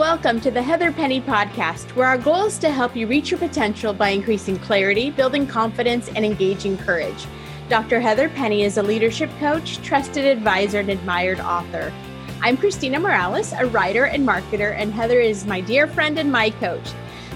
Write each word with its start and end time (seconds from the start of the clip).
Welcome 0.00 0.40
to 0.40 0.50
the 0.50 0.62
Heather 0.62 0.92
Petty 0.92 1.20
Podcast, 1.20 1.94
where 1.94 2.06
our 2.06 2.16
goal 2.16 2.46
is 2.46 2.58
to 2.60 2.70
help 2.70 2.96
you 2.96 3.06
reach 3.06 3.30
your 3.30 3.38
potential 3.38 3.92
by 3.92 4.08
increasing 4.08 4.58
clarity, 4.58 5.10
building 5.10 5.46
confidence, 5.46 6.08
and 6.16 6.24
engaging 6.24 6.78
courage. 6.78 7.26
Dr. 7.68 8.00
Heather 8.00 8.30
Petty 8.30 8.62
is 8.62 8.78
a 8.78 8.82
leadership 8.82 9.28
coach, 9.38 9.76
trusted 9.82 10.24
advisor, 10.24 10.80
and 10.80 10.88
admired 10.88 11.38
author. 11.38 11.92
I'm 12.40 12.56
Christina 12.56 12.98
Morales, 12.98 13.52
a 13.52 13.66
writer 13.66 14.06
and 14.06 14.26
marketer, 14.26 14.74
and 14.74 14.90
Heather 14.90 15.20
is 15.20 15.44
my 15.44 15.60
dear 15.60 15.86
friend 15.86 16.18
and 16.18 16.32
my 16.32 16.48
coach. 16.48 16.88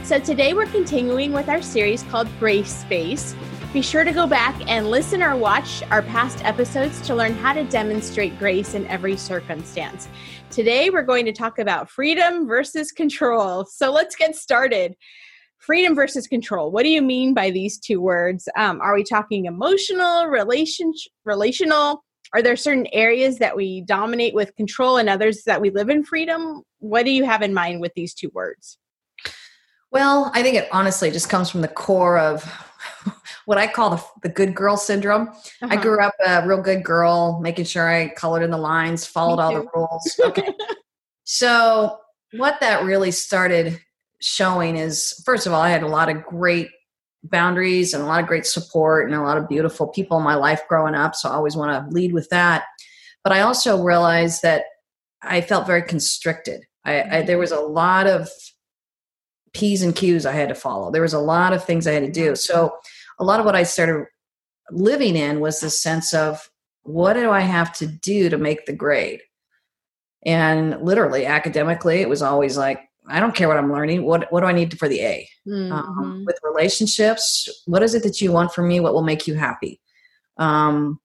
So 0.03 0.19
today 0.19 0.55
we're 0.55 0.65
continuing 0.65 1.35
with 1.35 1.51
our 1.51 1.61
series 1.61 2.03
called 2.05 2.29
Grace 2.39 2.75
Space. 2.75 3.35
Be 3.75 3.82
sure 3.82 4.04
to 4.04 4.12
go 4.12 4.29
back 4.29 4.54
and 4.70 4.88
listen 4.88 5.20
or 5.20 5.36
watch 5.36 5.82
our 5.90 6.02
past 6.02 6.45
episodes 6.45 7.00
to 7.09 7.12
learn 7.12 7.34
how 7.34 7.52
to 7.52 7.64
demonstrate 7.64 8.39
grace 8.39 8.75
in 8.75 8.86
every 8.86 9.16
circumstance. 9.16 10.07
Today, 10.48 10.90
we're 10.90 11.02
going 11.02 11.25
to 11.25 11.32
talk 11.32 11.58
about 11.58 11.90
freedom 11.90 12.46
versus 12.46 12.93
control. 12.93 13.64
So 13.64 13.90
let's 13.90 14.14
get 14.14 14.36
started. 14.36 14.94
Freedom 15.58 15.93
versus 15.93 16.29
control. 16.29 16.71
What 16.71 16.85
do 16.85 16.89
you 16.89 17.02
mean 17.02 17.35
by 17.35 17.50
these 17.50 17.76
two 17.80 18.00
words? 18.00 18.49
Um, 18.57 18.80
are 18.80 18.94
we 18.94 19.02
talking 19.02 19.46
emotional, 19.46 20.27
relation, 20.27 20.94
relational? 21.25 22.04
Are 22.32 22.43
there 22.43 22.54
certain 22.54 22.86
areas 22.93 23.38
that 23.38 23.57
we 23.57 23.80
dominate 23.80 24.35
with 24.35 24.54
control 24.54 24.99
and 24.99 25.08
others 25.08 25.43
that 25.46 25.61
we 25.61 25.71
live 25.71 25.88
in 25.88 26.04
freedom? 26.04 26.63
What 26.79 27.07
do 27.07 27.11
you 27.11 27.25
have 27.25 27.43
in 27.43 27.52
mind 27.52 27.80
with 27.80 27.91
these 27.96 28.14
two 28.14 28.30
words? 28.32 28.79
Well, 29.91 30.30
I 30.32 30.44
think 30.44 30.57
it 30.57 30.68
honestly 30.71 31.11
just 31.11 31.29
comes 31.29 31.50
from 31.50 31.61
the 31.61 31.68
core 31.68 32.19
of 32.19 32.44
what 33.47 33.58
I 33.58 33.66
call 33.66 33.91
the, 33.91 34.05
the 34.22 34.28
good 34.28 34.55
girl 34.55 34.77
syndrome. 34.77 35.28
Uh-huh. 35.28 35.69
I 35.70 35.77
grew 35.77 36.00
up 36.00 36.14
a 36.25 36.47
real 36.47 36.62
good 36.62 36.83
girl, 36.83 37.41
making 37.41 37.66
sure 37.66 37.89
I 37.89 38.08
colored 38.08 38.42
in 38.42 38.50
the 38.50 38.58
lines, 38.58 39.06
followed 39.06 39.41
all 39.41 39.52
the 39.52 39.66
rules. 39.75 40.20
Okay. 40.25 40.55
so, 41.25 41.98
what 42.33 42.58
that 42.61 42.84
really 42.84 43.11
started 43.11 43.80
showing 44.20 44.77
is 44.77 45.22
first 45.25 45.47
of 45.47 45.52
all, 45.52 45.60
I 45.60 45.70
had 45.70 45.82
a 45.82 45.88
lot 45.88 46.08
of 46.08 46.24
great 46.24 46.69
boundaries 47.22 47.94
and 47.94 48.02
a 48.02 48.06
lot 48.06 48.20
of 48.20 48.27
great 48.27 48.46
support 48.46 49.06
and 49.06 49.14
a 49.14 49.22
lot 49.22 49.38
of 49.38 49.48
beautiful 49.48 49.88
people 49.88 50.19
in 50.19 50.24
my 50.24 50.34
life 50.34 50.62
growing 50.69 50.94
up. 50.94 51.14
So, 51.14 51.28
I 51.28 51.34
always 51.34 51.56
want 51.56 51.70
to 51.88 51.94
lead 51.94 52.12
with 52.12 52.28
that. 52.30 52.64
But 53.22 53.32
I 53.32 53.41
also 53.41 53.82
realized 53.82 54.42
that 54.42 54.64
I 55.22 55.41
felt 55.41 55.66
very 55.66 55.82
constricted. 55.82 56.64
I, 56.84 57.02
I, 57.02 57.22
there 57.22 57.38
was 57.38 57.52
a 57.52 57.60
lot 57.60 58.06
of 58.06 58.28
P's 59.54 59.82
and 59.82 59.94
Q's 59.94 60.26
I 60.26 60.32
had 60.32 60.50
to 60.50 60.54
follow. 60.54 60.91
There 60.91 61.02
was 61.02 61.14
a 61.14 61.20
lot 61.20 61.52
of 61.52 61.64
things 61.64 61.86
I 61.86 61.92
had 61.92 62.04
to 62.04 62.10
do. 62.10 62.36
So 62.36 62.74
a 63.18 63.24
lot 63.24 63.40
of 63.40 63.46
what 63.46 63.56
I 63.56 63.62
started 63.62 64.06
living 64.70 65.16
in 65.16 65.40
was 65.40 65.60
the 65.60 65.70
sense 65.70 66.14
of 66.14 66.50
what 66.82 67.14
do 67.14 67.30
I 67.30 67.40
have 67.40 67.72
to 67.74 67.86
do 67.86 68.28
to 68.28 68.38
make 68.38 68.66
the 68.66 68.72
grade? 68.72 69.20
And 70.26 70.80
literally, 70.82 71.26
academically, 71.26 72.00
it 72.00 72.08
was 72.08 72.22
always 72.22 72.56
like, 72.56 72.80
I 73.06 73.20
don't 73.20 73.34
care 73.34 73.48
what 73.48 73.58
I'm 73.58 73.72
learning. 73.72 74.04
What 74.04 74.32
what 74.32 74.40
do 74.40 74.46
I 74.46 74.52
need 74.52 74.78
for 74.78 74.88
the 74.88 75.00
A? 75.00 75.28
Um, 75.46 75.52
mm-hmm. 75.52 75.72
Um, 75.72 76.24
with 76.26 76.38
relationships, 76.42 77.48
what 77.66 77.82
is 77.82 77.94
it 77.94 78.02
that 78.02 78.20
you 78.20 78.32
want 78.32 78.52
from 78.52 78.68
me? 78.68 78.80
What 78.80 78.94
will 78.94 79.02
make 79.02 79.26
you 79.26 79.34
happy? 79.34 79.80
Um, 80.38 81.00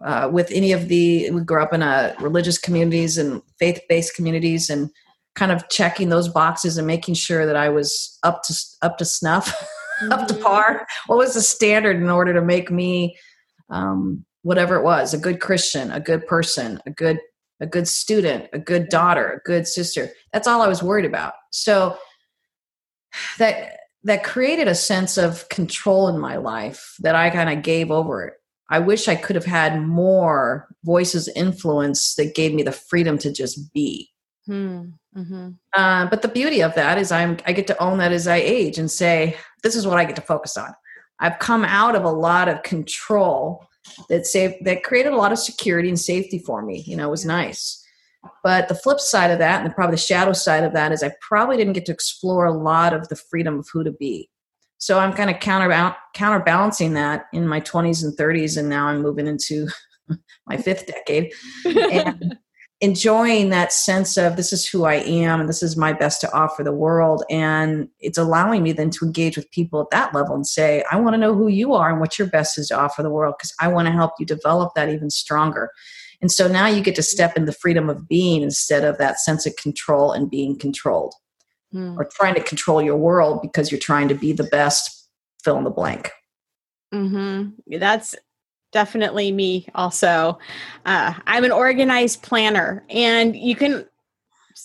uh, 0.00 0.28
with 0.32 0.50
any 0.50 0.72
of 0.72 0.88
the, 0.88 1.30
we 1.30 1.40
grew 1.40 1.62
up 1.62 1.72
in 1.72 1.82
a 1.82 2.14
religious 2.20 2.58
communities 2.58 3.16
and 3.18 3.42
faith 3.58 3.80
based 3.88 4.14
communities, 4.14 4.70
and 4.70 4.90
kind 5.34 5.50
of 5.50 5.68
checking 5.68 6.08
those 6.08 6.28
boxes 6.28 6.78
and 6.78 6.86
making 6.86 7.14
sure 7.14 7.46
that 7.46 7.56
I 7.56 7.68
was 7.68 8.18
up 8.22 8.42
to 8.44 8.54
up 8.82 8.98
to 8.98 9.04
snuff, 9.04 9.52
mm-hmm. 10.02 10.12
up 10.12 10.28
to 10.28 10.34
par. 10.34 10.86
What 11.06 11.18
was 11.18 11.34
the 11.34 11.42
standard 11.42 11.96
in 11.96 12.10
order 12.10 12.32
to 12.34 12.42
make 12.42 12.70
me 12.70 13.16
um, 13.70 14.24
whatever 14.42 14.76
it 14.76 14.84
was, 14.84 15.14
a 15.14 15.18
good 15.18 15.40
Christian, 15.40 15.90
a 15.90 16.00
good 16.00 16.26
person, 16.26 16.80
a 16.86 16.90
good 16.90 17.18
a 17.60 17.66
good 17.66 17.86
student, 17.86 18.46
a 18.52 18.58
good 18.58 18.88
daughter, 18.88 19.32
a 19.32 19.48
good 19.48 19.66
sister. 19.66 20.10
That's 20.32 20.48
all 20.48 20.60
I 20.60 20.68
was 20.68 20.82
worried 20.82 21.04
about. 21.04 21.34
So 21.50 21.96
that 23.38 23.78
that 24.02 24.24
created 24.24 24.68
a 24.68 24.74
sense 24.74 25.16
of 25.16 25.48
control 25.48 26.08
in 26.08 26.18
my 26.18 26.36
life 26.36 26.94
that 27.00 27.14
I 27.14 27.30
kind 27.30 27.50
of 27.50 27.64
gave 27.64 27.90
over 27.90 28.26
it. 28.26 28.34
I 28.70 28.78
wish 28.80 29.08
I 29.08 29.14
could 29.14 29.36
have 29.36 29.44
had 29.44 29.82
more 29.82 30.68
voices 30.84 31.28
influence 31.28 32.14
that 32.16 32.34
gave 32.34 32.52
me 32.52 32.62
the 32.62 32.72
freedom 32.72 33.18
to 33.18 33.32
just 33.32 33.72
be. 33.72 34.10
Hmm. 34.46 34.90
Mm-hmm. 35.16 35.50
Uh, 35.76 36.06
but 36.06 36.22
the 36.22 36.28
beauty 36.28 36.62
of 36.62 36.74
that 36.74 36.98
is 36.98 37.12
I'm 37.12 37.36
I 37.46 37.52
get 37.52 37.66
to 37.68 37.82
own 37.82 37.98
that 37.98 38.12
as 38.12 38.26
I 38.26 38.36
age 38.36 38.78
and 38.78 38.90
say 38.90 39.36
this 39.62 39.76
is 39.76 39.86
what 39.86 39.98
I 39.98 40.04
get 40.04 40.16
to 40.16 40.22
focus 40.22 40.56
on. 40.56 40.72
I've 41.20 41.38
come 41.38 41.64
out 41.64 41.94
of 41.94 42.04
a 42.04 42.10
lot 42.10 42.48
of 42.48 42.62
control 42.62 43.64
that 44.08 44.26
saved 44.26 44.64
that 44.64 44.82
created 44.82 45.12
a 45.12 45.16
lot 45.16 45.32
of 45.32 45.38
security 45.38 45.88
and 45.88 45.98
safety 45.98 46.38
for 46.38 46.62
me. 46.62 46.82
You 46.86 46.96
know, 46.96 47.08
it 47.08 47.12
was 47.12 47.24
nice. 47.24 47.80
But 48.42 48.68
the 48.68 48.74
flip 48.74 49.00
side 49.00 49.30
of 49.30 49.38
that, 49.38 49.64
and 49.64 49.74
probably 49.74 49.94
the 49.94 50.02
shadow 50.02 50.32
side 50.32 50.64
of 50.64 50.72
that, 50.72 50.92
is 50.92 51.02
I 51.02 51.12
probably 51.20 51.56
didn't 51.56 51.74
get 51.74 51.84
to 51.86 51.92
explore 51.92 52.46
a 52.46 52.52
lot 52.52 52.94
of 52.94 53.08
the 53.08 53.16
freedom 53.16 53.58
of 53.58 53.68
who 53.72 53.84
to 53.84 53.92
be. 53.92 54.30
So 54.78 54.98
I'm 54.98 55.12
kind 55.12 55.30
of 55.30 55.40
counter 55.40 55.94
counterbalancing 56.14 56.94
that 56.94 57.26
in 57.32 57.46
my 57.46 57.60
20s 57.60 58.02
and 58.02 58.16
30s, 58.16 58.58
and 58.58 58.68
now 58.68 58.86
I'm 58.86 59.02
moving 59.02 59.26
into 59.26 59.68
my 60.46 60.56
fifth 60.56 60.86
decade. 60.86 61.32
And 61.66 62.38
enjoying 62.80 63.50
that 63.50 63.72
sense 63.72 64.16
of 64.16 64.36
this 64.36 64.52
is 64.52 64.68
who 64.68 64.84
I 64.84 64.96
am 64.96 65.40
and 65.40 65.48
this 65.48 65.62
is 65.62 65.76
my 65.76 65.92
best 65.92 66.20
to 66.20 66.32
offer 66.32 66.62
the 66.62 66.72
world. 66.72 67.24
And 67.30 67.88
it's 68.00 68.18
allowing 68.18 68.62
me 68.62 68.72
then 68.72 68.90
to 68.90 69.04
engage 69.04 69.36
with 69.36 69.50
people 69.50 69.80
at 69.80 69.90
that 69.90 70.14
level 70.14 70.34
and 70.34 70.46
say, 70.46 70.84
I 70.90 70.96
want 70.96 71.14
to 71.14 71.18
know 71.18 71.34
who 71.34 71.48
you 71.48 71.72
are 71.72 71.90
and 71.90 72.00
what 72.00 72.18
your 72.18 72.28
best 72.28 72.58
is 72.58 72.68
to 72.68 72.78
offer 72.78 73.02
the 73.02 73.10
world 73.10 73.36
because 73.38 73.54
I 73.60 73.68
want 73.68 73.86
to 73.86 73.92
help 73.92 74.12
you 74.18 74.26
develop 74.26 74.74
that 74.74 74.88
even 74.88 75.10
stronger. 75.10 75.70
And 76.20 76.30
so 76.30 76.48
now 76.48 76.66
you 76.66 76.82
get 76.82 76.94
to 76.96 77.02
step 77.02 77.36
in 77.36 77.44
the 77.44 77.52
freedom 77.52 77.88
of 77.88 78.08
being 78.08 78.42
instead 78.42 78.84
of 78.84 78.98
that 78.98 79.20
sense 79.20 79.46
of 79.46 79.56
control 79.56 80.12
and 80.12 80.30
being 80.30 80.58
controlled 80.58 81.14
mm. 81.72 81.96
or 81.96 82.04
trying 82.04 82.34
to 82.34 82.42
control 82.42 82.82
your 82.82 82.96
world 82.96 83.40
because 83.42 83.70
you're 83.70 83.80
trying 83.80 84.08
to 84.08 84.14
be 84.14 84.32
the 84.32 84.44
best, 84.44 85.08
fill 85.42 85.58
in 85.58 85.64
the 85.64 85.70
blank. 85.70 86.10
Mm-hmm. 86.92 87.78
That's 87.78 88.14
definitely 88.74 89.32
me 89.32 89.66
also. 89.74 90.38
Uh, 90.84 91.14
I'm 91.26 91.44
an 91.44 91.52
organized 91.52 92.22
planner, 92.22 92.84
and 92.90 93.34
you 93.34 93.56
can 93.56 93.86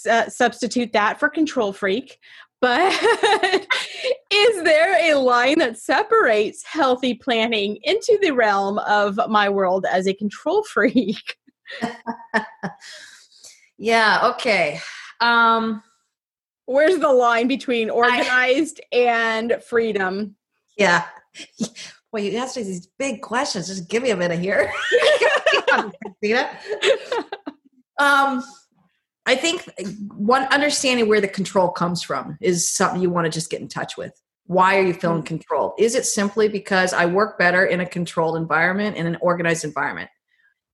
uh, 0.10 0.28
substitute 0.28 0.92
that 0.92 1.20
for 1.20 1.30
control 1.30 1.72
freak. 1.72 2.20
But 2.60 2.92
is 4.34 4.64
there 4.64 5.14
a 5.14 5.18
line 5.18 5.60
that 5.60 5.78
separates 5.78 6.66
healthy 6.66 7.14
planning 7.14 7.78
into 7.84 8.20
the 8.22 8.32
realm 8.32 8.80
of 8.80 9.18
my 9.30 9.48
world 9.48 9.86
as 9.90 10.08
a 10.08 10.14
control 10.14 10.64
freak? 10.64 11.38
yeah, 13.78 14.32
okay. 14.34 14.82
Um, 15.22 15.84
Where's 16.66 17.00
the 17.00 17.12
line 17.12 17.48
between 17.48 17.90
organized 17.90 18.80
I, 18.94 18.98
and 18.98 19.58
freedom? 19.68 20.36
Yeah. 20.78 21.06
Well, 22.12 22.24
you 22.24 22.38
asked 22.38 22.58
me 22.58 22.64
these 22.64 22.88
big 22.98 23.22
questions. 23.22 23.68
Just 23.68 23.90
give 23.90 24.02
me 24.02 24.10
a 24.10 24.18
minute 24.18 24.40
here. 24.40 24.72
um, 28.00 28.44
I 29.26 29.36
think 29.36 29.70
one 30.16 30.44
understanding 30.46 31.08
where 31.08 31.22
the 31.22 31.28
control 31.28 31.70
comes 31.70 32.02
from 32.02 32.38
is 32.42 32.74
something 32.74 33.02
you 33.02 33.12
want 33.12 33.26
to 33.26 33.32
just 33.32 33.52
get 33.52 33.62
in 33.62 33.68
touch 33.68 33.96
with. 33.96 34.12
Why 34.46 34.80
are 34.80 34.82
you 34.82 34.94
feeling 34.94 35.20
mm-hmm. 35.20 35.28
controlled? 35.28 35.74
Is 35.78 35.94
it 35.94 36.08
simply 36.08 36.48
because 36.48 36.94
I 36.94 37.06
work 37.06 37.38
better 37.38 37.64
in 37.64 37.80
a 37.80 37.86
controlled 37.86 38.38
environment, 38.38 38.98
in 38.98 39.06
an 39.06 39.18
organized 39.22 39.64
environment? 39.64 40.10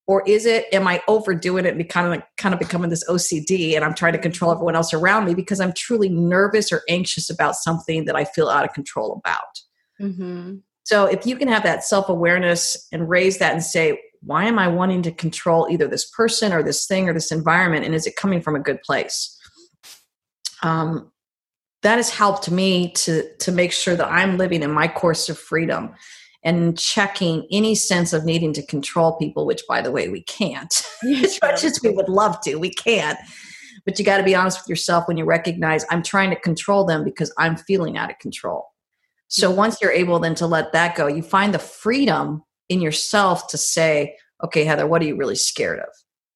Or 0.07 0.24
is 0.25 0.45
it, 0.45 0.68
am 0.72 0.88
I 0.88 1.01
overdoing 1.09 1.66
it 1.66 1.75
and 1.75 1.90
kind 1.90 2.07
of 2.07 2.12
like, 2.12 2.25
kind 2.38 2.53
of 2.53 2.59
becoming 2.59 2.90
this 2.90 3.03
OCD 3.09 3.75
and 3.75 3.84
I'm 3.84 3.95
trying 3.95 4.13
to 4.13 4.19
control 4.19 4.51
everyone 4.51 4.75
else 4.75 4.94
around 4.94 5.25
me 5.25 5.34
because 5.34 5.59
I'm 5.59 5.74
truly 5.74 6.07
nervous 6.07 6.72
or 6.72 6.84
anxious 6.88 7.29
about 7.29 7.56
something 7.56 8.06
that 8.06 8.16
I 8.16 8.24
feel 8.24 8.47
out 8.47 8.63
of 8.63 8.74
control 8.74 9.22
about? 9.25 9.59
Mm-hmm. 10.00 10.57
So 10.85 11.06
if 11.06 11.25
you 11.25 11.35
can 11.35 11.47
have 11.47 11.63
that 11.63 11.84
self 11.84 12.09
awareness 12.09 12.88
and 12.91 13.09
raise 13.09 13.40
that 13.40 13.53
and 13.53 13.63
say, 13.63 14.00
why 14.22 14.46
am 14.46 14.57
I 14.57 14.68
wanting 14.68 15.01
to 15.03 15.12
control 15.12 15.68
either 15.69 15.88
this 15.88 16.09
person 16.09 16.53
or 16.53 16.63
this 16.63 16.85
thing 16.85 17.09
or 17.09 17.13
this 17.13 17.31
environment? 17.31 17.85
And 17.85 17.94
is 17.94 18.07
it 18.07 18.16
coming 18.16 18.41
from 18.41 18.56
a 18.56 18.59
good 18.59 18.81
place? 18.81 19.38
Um, 20.63 21.12
that 21.81 21.98
has 21.98 22.09
helped 22.09 22.50
me 22.50 22.92
to 22.94 23.24
to 23.38 23.51
make 23.51 23.71
sure 23.71 23.95
that 23.95 24.07
I'm 24.07 24.38
living 24.38 24.63
in 24.63 24.71
my 24.71 24.88
course 24.88 25.30
of 25.30 25.38
freedom 25.38 25.94
and 26.44 26.77
checking 26.77 27.48
any 27.51 27.74
sense 27.75 28.13
of 28.13 28.24
needing 28.24 28.54
to 28.54 28.65
control 28.65 29.18
people, 29.18 29.45
which 29.45 29.63
by 29.68 29.81
the 29.81 29.92
way, 29.92 30.09
we 30.09 30.21
can't. 30.24 30.81
as 31.04 31.39
much 31.42 31.63
as 31.63 31.80
we 31.83 31.89
would 31.89 32.09
love 32.09 32.39
to, 32.42 32.56
we 32.56 32.71
can't. 32.71 33.18
But 33.86 33.98
you 34.00 34.06
got 34.06 34.18
to 34.18 34.24
be 34.24 34.36
honest 34.36 34.62
with 34.62 34.69
yourself 34.69 35.07
when 35.07 35.18
you 35.18 35.25
recognize 35.25 35.86
I'm 35.89 36.04
trying 36.04 36.30
to 36.30 36.39
control 36.39 36.86
them 36.86 37.04
because 37.04 37.33
I'm 37.38 37.56
feeling 37.56 37.98
out 37.98 38.12
of 38.12 38.19
control. 38.19 38.68
So 39.35 39.51
once 39.51 39.81
you're 39.81 39.91
able 39.91 40.17
then 40.19 40.33
to 40.35 40.47
let 40.47 40.71
that 40.71 40.95
go, 40.95 41.07
you 41.07 41.21
find 41.21 41.53
the 41.53 41.59
freedom 41.59 42.41
in 42.69 42.79
yourself 42.79 43.49
to 43.49 43.57
say, 43.57 44.15
okay, 44.41 44.63
Heather, 44.63 44.87
what 44.87 45.01
are 45.01 45.05
you 45.05 45.17
really 45.17 45.35
scared 45.35 45.79
of? 45.79 45.89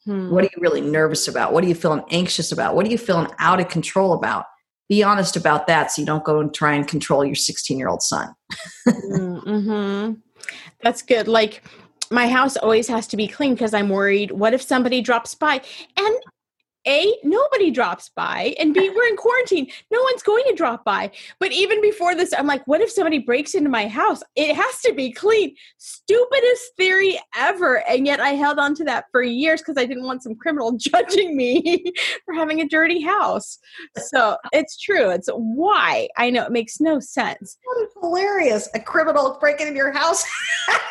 Hmm. 0.04 0.32
What 0.32 0.44
are 0.44 0.50
you 0.54 0.62
really 0.62 0.82
nervous 0.82 1.26
about? 1.30 1.54
What 1.54 1.64
are 1.64 1.68
you 1.68 1.76
feeling 1.76 2.04
anxious 2.12 2.52
about? 2.52 2.76
What 2.76 2.86
are 2.86 2.90
you 2.90 2.98
feeling 2.98 3.32
out 3.40 3.62
of 3.62 3.70
control 3.70 4.12
about? 4.12 4.48
Be 4.90 5.02
honest 5.02 5.38
about 5.38 5.66
that 5.68 5.94
so 5.94 6.02
you 6.02 6.06
don't 6.06 6.26
go 6.26 6.42
and 6.42 6.54
try 6.54 6.74
and 6.74 6.86
control 6.86 7.24
your 7.24 7.36
16 7.36 7.80
year 7.80 7.88
old 7.88 8.02
son. 8.02 8.36
mm-hmm. 8.86 10.16
That's 10.82 11.02
good. 11.02 11.30
Like, 11.30 11.64
my 12.12 12.28
house 12.28 12.58
always 12.58 12.90
has 12.90 13.08
to 13.08 13.18
be 13.18 13.30
clean 13.30 13.54
because 13.54 13.74
I'm 13.74 13.88
worried. 13.88 14.32
What 14.32 14.54
if 14.54 14.62
somebody 14.62 15.00
drops 15.00 15.36
by? 15.36 15.62
And 15.96 16.16
A, 16.90 17.14
nobody 17.24 17.70
drops 17.70 18.10
by, 18.10 18.56
and 18.60 18.74
B, 18.74 18.90
we're 18.96 19.08
in 19.08 19.16
quarantine. 19.16 19.68
No 19.92 20.02
one's 20.02 20.24
going 20.24 20.44
to 20.48 20.56
drop 20.56 20.84
by. 20.84 21.12
But 21.40 21.52
even 21.52 21.82
before 21.82 22.16
this, 22.16 22.34
I'm 22.36 22.48
like, 22.48 22.66
what 22.68 22.82
if 22.82 22.92
somebody 22.92 23.20
breaks 23.20 23.54
into 23.54 23.70
my 23.70 23.88
house? 23.88 24.24
It 24.36 24.56
has 24.56 24.82
to 24.82 24.94
be 24.94 25.12
clean. 25.12 25.56
Stupidest 25.78 26.76
theory 26.78 27.20
ever. 27.38 27.88
And 27.88 28.08
yet 28.08 28.20
I 28.20 28.30
held 28.30 28.58
on 28.58 28.74
to 28.76 28.84
that 28.86 29.06
for 29.12 29.22
years 29.22 29.62
because 29.62 29.78
I 29.78 29.86
didn't 29.86 30.06
want 30.06 30.24
some 30.24 30.34
criminal 30.34 30.72
judging 30.78 31.38
me 31.38 31.94
for 32.26 32.34
having 32.34 32.60
a 32.62 32.68
dirty 32.68 33.02
house. 33.02 33.60
So 33.98 34.38
it's 34.52 34.80
true. 34.80 35.12
It's 35.12 35.30
why. 35.32 36.10
I 36.18 36.32
know 36.32 36.44
it 36.44 36.52
makes 36.52 36.80
no 36.80 37.00
sense. 37.00 37.58
hilarious. 38.02 38.68
A 38.74 38.80
criminal 38.80 39.38
breaking 39.40 39.68
into 39.68 39.78
your 39.78 39.92
house 39.92 40.24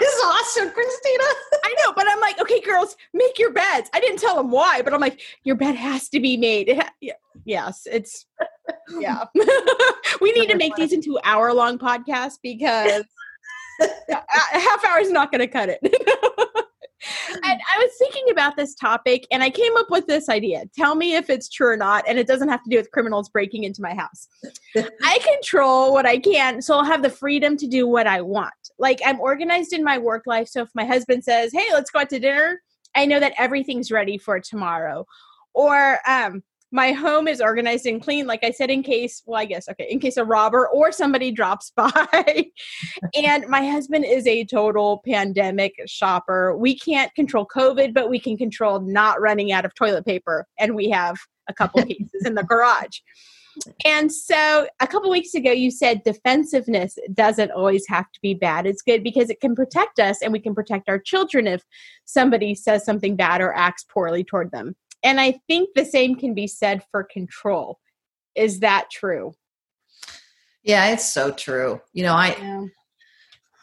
is 0.01 0.15
awesome, 0.25 0.71
Christina. 0.71 1.25
I 1.65 1.75
know, 1.85 1.93
but 1.93 2.07
I'm 2.09 2.21
like, 2.21 2.41
okay, 2.41 2.61
girls, 2.61 2.97
make 3.13 3.37
your 3.39 3.53
beds. 3.53 3.91
I 3.93 3.99
didn't 4.01 4.21
tell 4.21 4.37
them 4.37 4.53
why, 4.53 4.83
but 4.83 4.95
I'm 4.95 5.01
like, 5.01 5.21
your 5.43 5.57
bed 5.57 5.75
has 5.75 5.88
to 6.11 6.21
be 6.21 6.37
made. 6.37 6.69
It 6.69 6.83
ha- 6.83 7.15
yes, 7.45 7.83
it's 7.91 8.27
yeah. 8.99 9.25
we 10.21 10.33
need 10.33 10.49
to 10.51 10.57
make 10.57 10.75
these 10.77 10.93
into 10.93 11.19
hour 11.25 11.53
long 11.53 11.79
podcasts 11.79 12.39
because 12.43 13.05
a 13.81 14.59
half 14.59 14.85
hour 14.85 14.99
is 14.99 15.11
not 15.11 15.31
going 15.31 15.41
to 15.41 15.47
cut 15.47 15.69
it. 15.69 15.79
and 15.83 17.61
I 17.75 17.79
was 17.79 17.91
thinking 17.99 18.31
about 18.31 18.57
this 18.57 18.75
topic 18.75 19.27
and 19.31 19.43
I 19.43 19.51
came 19.51 19.77
up 19.77 19.91
with 19.91 20.07
this 20.07 20.29
idea. 20.29 20.65
Tell 20.77 20.95
me 20.95 21.15
if 21.15 21.31
it's 21.31 21.49
true 21.49 21.69
or 21.69 21.77
not. 21.77 22.05
And 22.09 22.19
it 22.19 22.27
doesn't 22.27 22.49
have 22.49 22.63
to 22.65 22.71
do 22.71 22.77
with 22.77 22.91
criminals 22.91 23.29
breaking 23.29 23.65
into 23.65 23.83
my 23.83 23.95
house. 23.95 24.29
I 24.77 25.19
control 25.35 25.93
what 25.93 26.07
I 26.07 26.19
can, 26.19 26.61
so 26.61 26.77
I'll 26.77 26.85
have 26.85 27.03
the 27.03 27.11
freedom 27.11 27.57
to 27.59 27.67
do 27.67 27.87
what 27.87 28.07
I 28.07 28.21
want. 28.21 28.53
Like 28.79 29.01
I'm 29.05 29.21
organized 29.21 29.73
in 29.73 29.85
my 29.85 29.99
work 29.99 30.25
life. 30.27 30.49
So 30.49 30.63
if 30.63 30.69
my 30.75 30.85
husband 30.85 31.25
says, 31.25 31.53
Hey, 31.53 31.67
let's 31.73 31.91
go 31.91 32.01
out 32.01 32.11
to 32.11 32.19
dinner, 32.19 32.61
I 32.97 33.07
know 33.07 33.21
that 33.21 33.35
everything's 33.39 33.93
ready 33.93 34.19
for 34.19 34.41
tomorrow. 34.41 35.07
Or 35.55 35.99
um, 36.07 36.43
my 36.71 36.93
home 36.93 37.29
is 37.29 37.41
organized 37.41 37.87
and 37.87 38.03
clean, 38.03 38.27
like 38.27 38.45
I 38.45 38.51
said, 38.51 38.71
in 38.71 38.83
case, 38.83 39.23
well, 39.25 39.41
I 39.41 39.47
guess, 39.47 39.69
okay, 39.69 39.87
in 39.91 40.01
case 40.01 40.17
a 40.17 40.25
robber 40.25 40.69
or 40.69 40.93
somebody 40.93 41.31
drops 41.33 41.73
by. 41.75 42.51
and 43.15 43.49
my 43.49 43.67
husband 43.67 44.05
is 44.05 44.27
a 44.27 44.45
total 44.45 45.03
pandemic 45.07 45.75
shopper. 45.87 46.57
We 46.57 46.79
can't 46.79 47.15
control 47.15 47.47
COVID, 47.47 47.95
but 47.95 48.11
we 48.11 48.21
can 48.21 48.37
control 48.37 48.81
not 48.81 49.21
running 49.21 49.53
out 49.53 49.65
of 49.65 49.75
toilet 49.75 50.05
paper. 50.05 50.47
And 50.59 50.75
we 50.75 50.91
have 50.91 51.17
a 51.49 51.55
couple 51.55 51.83
cases 51.87 52.25
in 52.25 52.35
the 52.35 52.45
garage. 52.45 53.01
And 53.85 54.13
so 54.13 54.69
a 54.79 54.87
couple 54.87 55.11
weeks 55.11 55.35
ago, 55.35 55.51
you 55.51 55.73
said 55.73 56.05
defensiveness 56.05 56.97
doesn't 57.13 57.51
always 57.51 57.89
have 57.89 58.11
to 58.13 58.21
be 58.21 58.35
bad. 58.35 58.67
It's 58.67 58.83
good 58.83 59.03
because 59.03 59.31
it 59.31 59.41
can 59.41 59.57
protect 59.57 59.99
us 59.99 60.23
and 60.23 60.33
we 60.33 60.39
can 60.39 60.55
protect 60.55 60.89
our 60.89 60.99
children 60.99 61.49
if 61.49 61.65
somebody 62.05 62.55
says 62.55 62.85
something 62.85 63.17
bad 63.17 63.41
or 63.41 63.53
acts 63.53 63.85
poorly 63.85 64.23
toward 64.23 64.53
them. 64.53 64.77
And 65.03 65.21
I 65.21 65.41
think 65.47 65.71
the 65.75 65.85
same 65.85 66.17
can 66.17 66.35
be 66.35 66.47
said 66.47 66.83
for 66.91 67.05
control. 67.05 67.79
Is 68.35 68.61
that 68.61 68.91
true? 68.91 69.35
Yeah, 70.63 70.91
it's 70.93 71.13
so 71.13 71.31
true. 71.31 71.81
You 71.93 72.05
know, 72.05 72.15
I 72.15 72.37
yeah. 72.39 72.65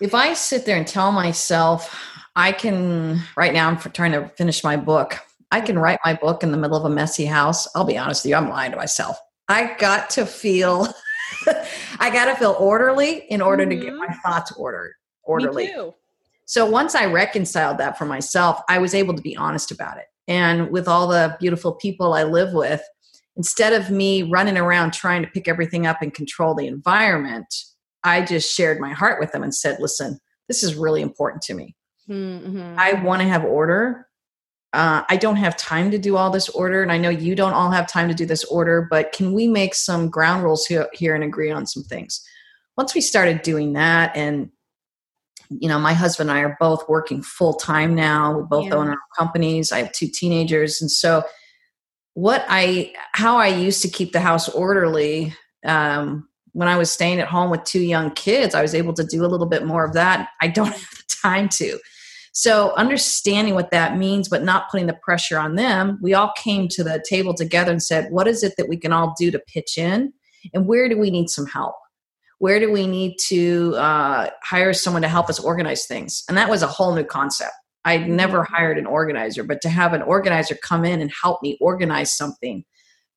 if 0.02 0.14
I 0.14 0.34
sit 0.34 0.66
there 0.66 0.78
and 0.78 0.88
tell 0.88 1.12
myself 1.12 1.96
I 2.36 2.52
can 2.52 3.22
right 3.38 3.54
now 3.54 3.70
I'm 3.70 3.78
trying 3.78 4.14
to 4.14 4.30
finish 4.30 4.64
my 4.64 4.76
book. 4.76 5.20
I 5.52 5.62
can 5.62 5.78
write 5.78 6.00
my 6.04 6.14
book 6.14 6.44
in 6.44 6.52
the 6.52 6.58
middle 6.58 6.78
of 6.78 6.86
a 6.86 6.90
messy 6.90 7.26
house. 7.26 7.68
I'll 7.76 7.86
be 7.86 7.98
honest 7.98 8.24
with 8.24 8.32
you, 8.32 8.36
I'm 8.36 8.50
lying 8.50 8.72
to 8.72 8.78
myself. 8.78 9.18
I 9.48 9.76
got 9.78 10.10
to 10.12 10.26
feel 10.26 10.88
I 12.00 12.10
got 12.10 12.26
to 12.26 12.36
feel 12.36 12.56
orderly 12.60 13.26
in 13.30 13.42
order 13.42 13.64
mm-hmm. 13.64 13.70
to 13.72 13.76
get 13.86 13.94
mm-hmm. 13.94 14.00
my 14.00 14.14
thoughts 14.24 14.52
ordered 14.54 14.94
orderly. 15.24 15.74
So 16.46 16.66
once 16.66 16.94
I 16.96 17.06
reconciled 17.06 17.80
that 17.80 17.98
for 17.98 18.06
myself, 18.06 18.62
I 18.70 18.78
was 18.78 18.94
able 18.94 19.16
to 19.16 19.22
be 19.22 19.36
honest 19.36 19.72
about 19.72 19.98
it. 19.98 20.06
And 20.28 20.72
with 20.72 20.88
all 20.88 21.08
the 21.08 21.36
beautiful 21.40 21.74
people 21.74 22.14
I 22.14 22.24
live 22.24 22.54
with, 22.54 22.82
instead 23.36 23.74
of 23.74 23.92
me 23.92 24.24
running 24.24 24.58
around 24.58 24.94
trying 24.94 25.22
to 25.22 25.30
pick 25.30 25.48
everything 25.48 25.86
up 25.86 26.02
and 26.02 26.14
control 26.14 26.56
the 26.56 26.68
environment, 26.68 27.54
I 28.04 28.24
just 28.24 28.56
shared 28.56 28.80
my 28.80 28.94
heart 28.94 29.20
with 29.20 29.32
them 29.32 29.44
and 29.44 29.54
said, 29.54 29.78
listen, 29.80 30.20
this 30.48 30.64
is 30.64 30.76
really 30.76 31.02
important 31.02 31.42
to 31.44 31.54
me. 31.54 31.76
Mm-hmm. 32.10 32.76
I 32.78 32.94
want 32.94 33.22
to 33.22 33.28
have 33.28 33.44
order. 33.44 34.08
Uh, 34.74 35.04
I 35.10 35.16
don't 35.16 35.38
have 35.38 35.56
time 35.56 35.90
to 35.92 35.98
do 35.98 36.18
all 36.18 36.30
this 36.30 36.50
order, 36.50 36.84
and 36.84 36.92
I 36.92 36.98
know 36.98 37.10
you 37.10 37.34
don't 37.34 37.54
all 37.54 37.72
have 37.72 37.88
time 37.88 38.10
to 38.10 38.14
do 38.14 38.26
this 38.26 38.44
order, 38.46 38.88
but 38.90 39.14
can 39.14 39.34
we 39.34 39.48
make 39.48 39.74
some 39.74 40.10
ground 40.10 40.44
rules 40.44 40.66
here, 40.66 40.88
here 40.94 41.16
and 41.16 41.24
agree 41.24 41.50
on 41.50 41.66
some 41.66 41.84
things? 41.84 42.22
Once 42.78 42.94
we 42.94 43.00
started 43.00 43.42
doing 43.42 43.74
that 43.74 44.16
and 44.16 44.50
you 45.50 45.68
know, 45.70 45.80
my 45.80 45.94
husband 45.94 46.30
and 46.30 46.40
I 46.40 46.42
are 46.44 46.58
both 46.60 46.88
working 46.90 47.22
full 47.22 47.54
time 47.54 47.96
now. 47.96 48.38
We 48.38 48.44
both 48.44 48.66
yeah. 48.66 48.76
own 48.76 48.90
our 48.90 48.98
companies. 49.18 49.72
I 49.72 49.80
have 49.80 49.92
two 49.92 50.08
teenagers. 50.08 50.82
And 50.82 50.90
so, 50.90 51.24
what 52.14 52.46
I, 52.48 52.94
how 53.14 53.38
I 53.38 53.48
used 53.48 53.82
to 53.82 53.90
keep 53.90 54.14
the 54.14 54.22
house 54.22 54.48
orderly, 54.48 55.34
um, 55.66 56.30
when 56.54 56.70
I 56.70 56.78
was 56.78 56.90
staying 56.90 57.20
at 57.20 57.28
home 57.28 57.50
with 57.50 57.66
two 57.66 57.82
young 57.82 58.12
kids, 58.12 58.56
I 58.56 58.62
was 58.62 58.74
able 58.74 58.94
to 58.94 59.04
do 59.04 59.26
a 59.26 59.28
little 59.28 59.48
bit 59.48 59.66
more 59.66 59.84
of 59.84 59.94
that. 59.94 60.30
I 60.42 60.48
don't 60.48 60.68
have 60.72 60.80
the 60.80 61.16
time 61.22 61.50
to. 61.50 61.80
So, 62.32 62.74
understanding 62.76 63.56
what 63.56 63.72
that 63.72 63.98
means, 63.98 64.28
but 64.28 64.44
not 64.44 64.70
putting 64.70 64.88
the 64.88 65.00
pressure 65.02 65.38
on 65.38 65.56
them, 65.56 66.00
we 66.02 66.14
all 66.14 66.32
came 66.38 66.68
to 66.70 66.84
the 66.84 67.04
table 67.08 67.34
together 67.34 67.72
and 67.72 67.82
said, 67.82 68.12
what 68.12 68.28
is 68.28 68.44
it 68.44 68.56
that 68.58 68.68
we 68.68 68.78
can 68.78 68.92
all 68.92 69.14
do 69.18 69.32
to 69.32 69.40
pitch 69.40 69.78
in? 69.78 70.12
And 70.54 70.68
where 70.68 70.90
do 70.90 70.98
we 70.98 71.12
need 71.12 71.30
some 71.30 71.46
help? 71.46 71.76
Where 72.40 72.60
do 72.60 72.72
we 72.72 72.88
need 72.88 73.16
to 73.18 73.74
uh, 73.76 74.30
hire 74.44 74.74
someone 74.74 75.02
to 75.02 75.08
help 75.08 75.30
us 75.30 75.40
organize 75.40 75.86
things 75.86 76.24
and 76.28 76.38
that 76.38 76.50
was 76.50 76.62
a 76.62 76.68
whole 76.68 76.94
new 76.96 77.04
concept 77.04 77.54
i'd 77.86 78.02
mm-hmm. 78.02 78.16
never 78.16 78.44
hired 78.44 78.78
an 78.78 78.86
organizer 78.86 79.44
but 79.44 79.62
to 79.62 79.70
have 79.70 79.94
an 79.94 80.02
organizer 80.02 80.56
come 80.56 80.86
in 80.86 81.02
and 81.02 81.12
help 81.22 81.42
me 81.42 81.58
organize 81.62 82.16
something 82.16 82.64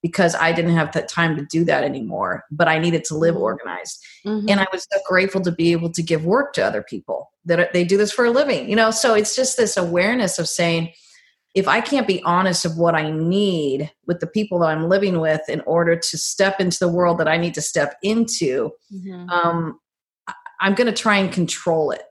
because 0.03 0.35
i 0.37 0.53
didn't 0.53 0.75
have 0.75 0.93
the 0.93 1.03
time 1.03 1.37
to 1.37 1.45
do 1.47 1.65
that 1.65 1.85
anymore 1.85 2.45
but 2.51 2.69
i 2.69 2.79
needed 2.79 3.05
to 3.05 3.17
live 3.17 3.35
mm-hmm. 3.35 3.45
organized 3.45 4.05
mm-hmm. 4.25 4.49
and 4.49 4.61
i 4.61 4.67
was 4.73 4.87
so 4.91 4.99
grateful 5.07 5.41
to 5.41 5.53
be 5.53 5.73
able 5.73 5.91
to 5.91 6.03
give 6.03 6.25
work 6.25 6.53
to 6.53 6.65
other 6.65 6.83
people 6.83 7.31
that 7.45 7.73
they 7.73 7.85
do 7.85 7.97
this 7.97 8.13
for 8.13 8.25
a 8.25 8.31
living 8.31 8.69
you 8.69 8.77
know 8.77 8.91
so 8.91 9.15
it's 9.15 9.35
just 9.35 9.57
this 9.57 9.77
awareness 9.77 10.39
of 10.39 10.49
saying 10.49 10.93
if 11.55 11.67
I 11.67 11.81
can't 11.81 12.07
be 12.07 12.23
honest 12.23 12.65
of 12.65 12.77
what 12.77 12.95
I 12.95 13.11
need 13.11 13.91
with 14.07 14.21
the 14.21 14.27
people 14.27 14.59
that 14.61 14.69
I'm 14.69 14.89
living 14.89 15.21
with 15.21 15.41
in 15.49 15.61
order 15.63 15.97
to 15.97 16.19
step 16.19 16.61
into 16.61 16.79
the 16.79 16.89
world 16.89 17.19
that 17.19 17.29
I 17.29 17.37
need 17.37 17.55
to 17.55 17.63
step 17.63 17.97
into, 18.03 18.71
mm-hmm. 18.93 19.29
um, 19.31 19.79
I'm 20.61 20.75
going 20.75 20.87
to 20.87 20.93
try 20.93 21.17
and 21.17 21.33
control 21.33 21.91
it. 21.91 22.03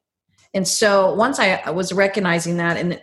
And 0.54 0.68
so 0.68 1.13
once 1.13 1.39
I, 1.39 1.62
I 1.66 1.72
was 1.72 1.94
recognizing 1.94 2.57
that 2.57 2.78
and 2.78 3.01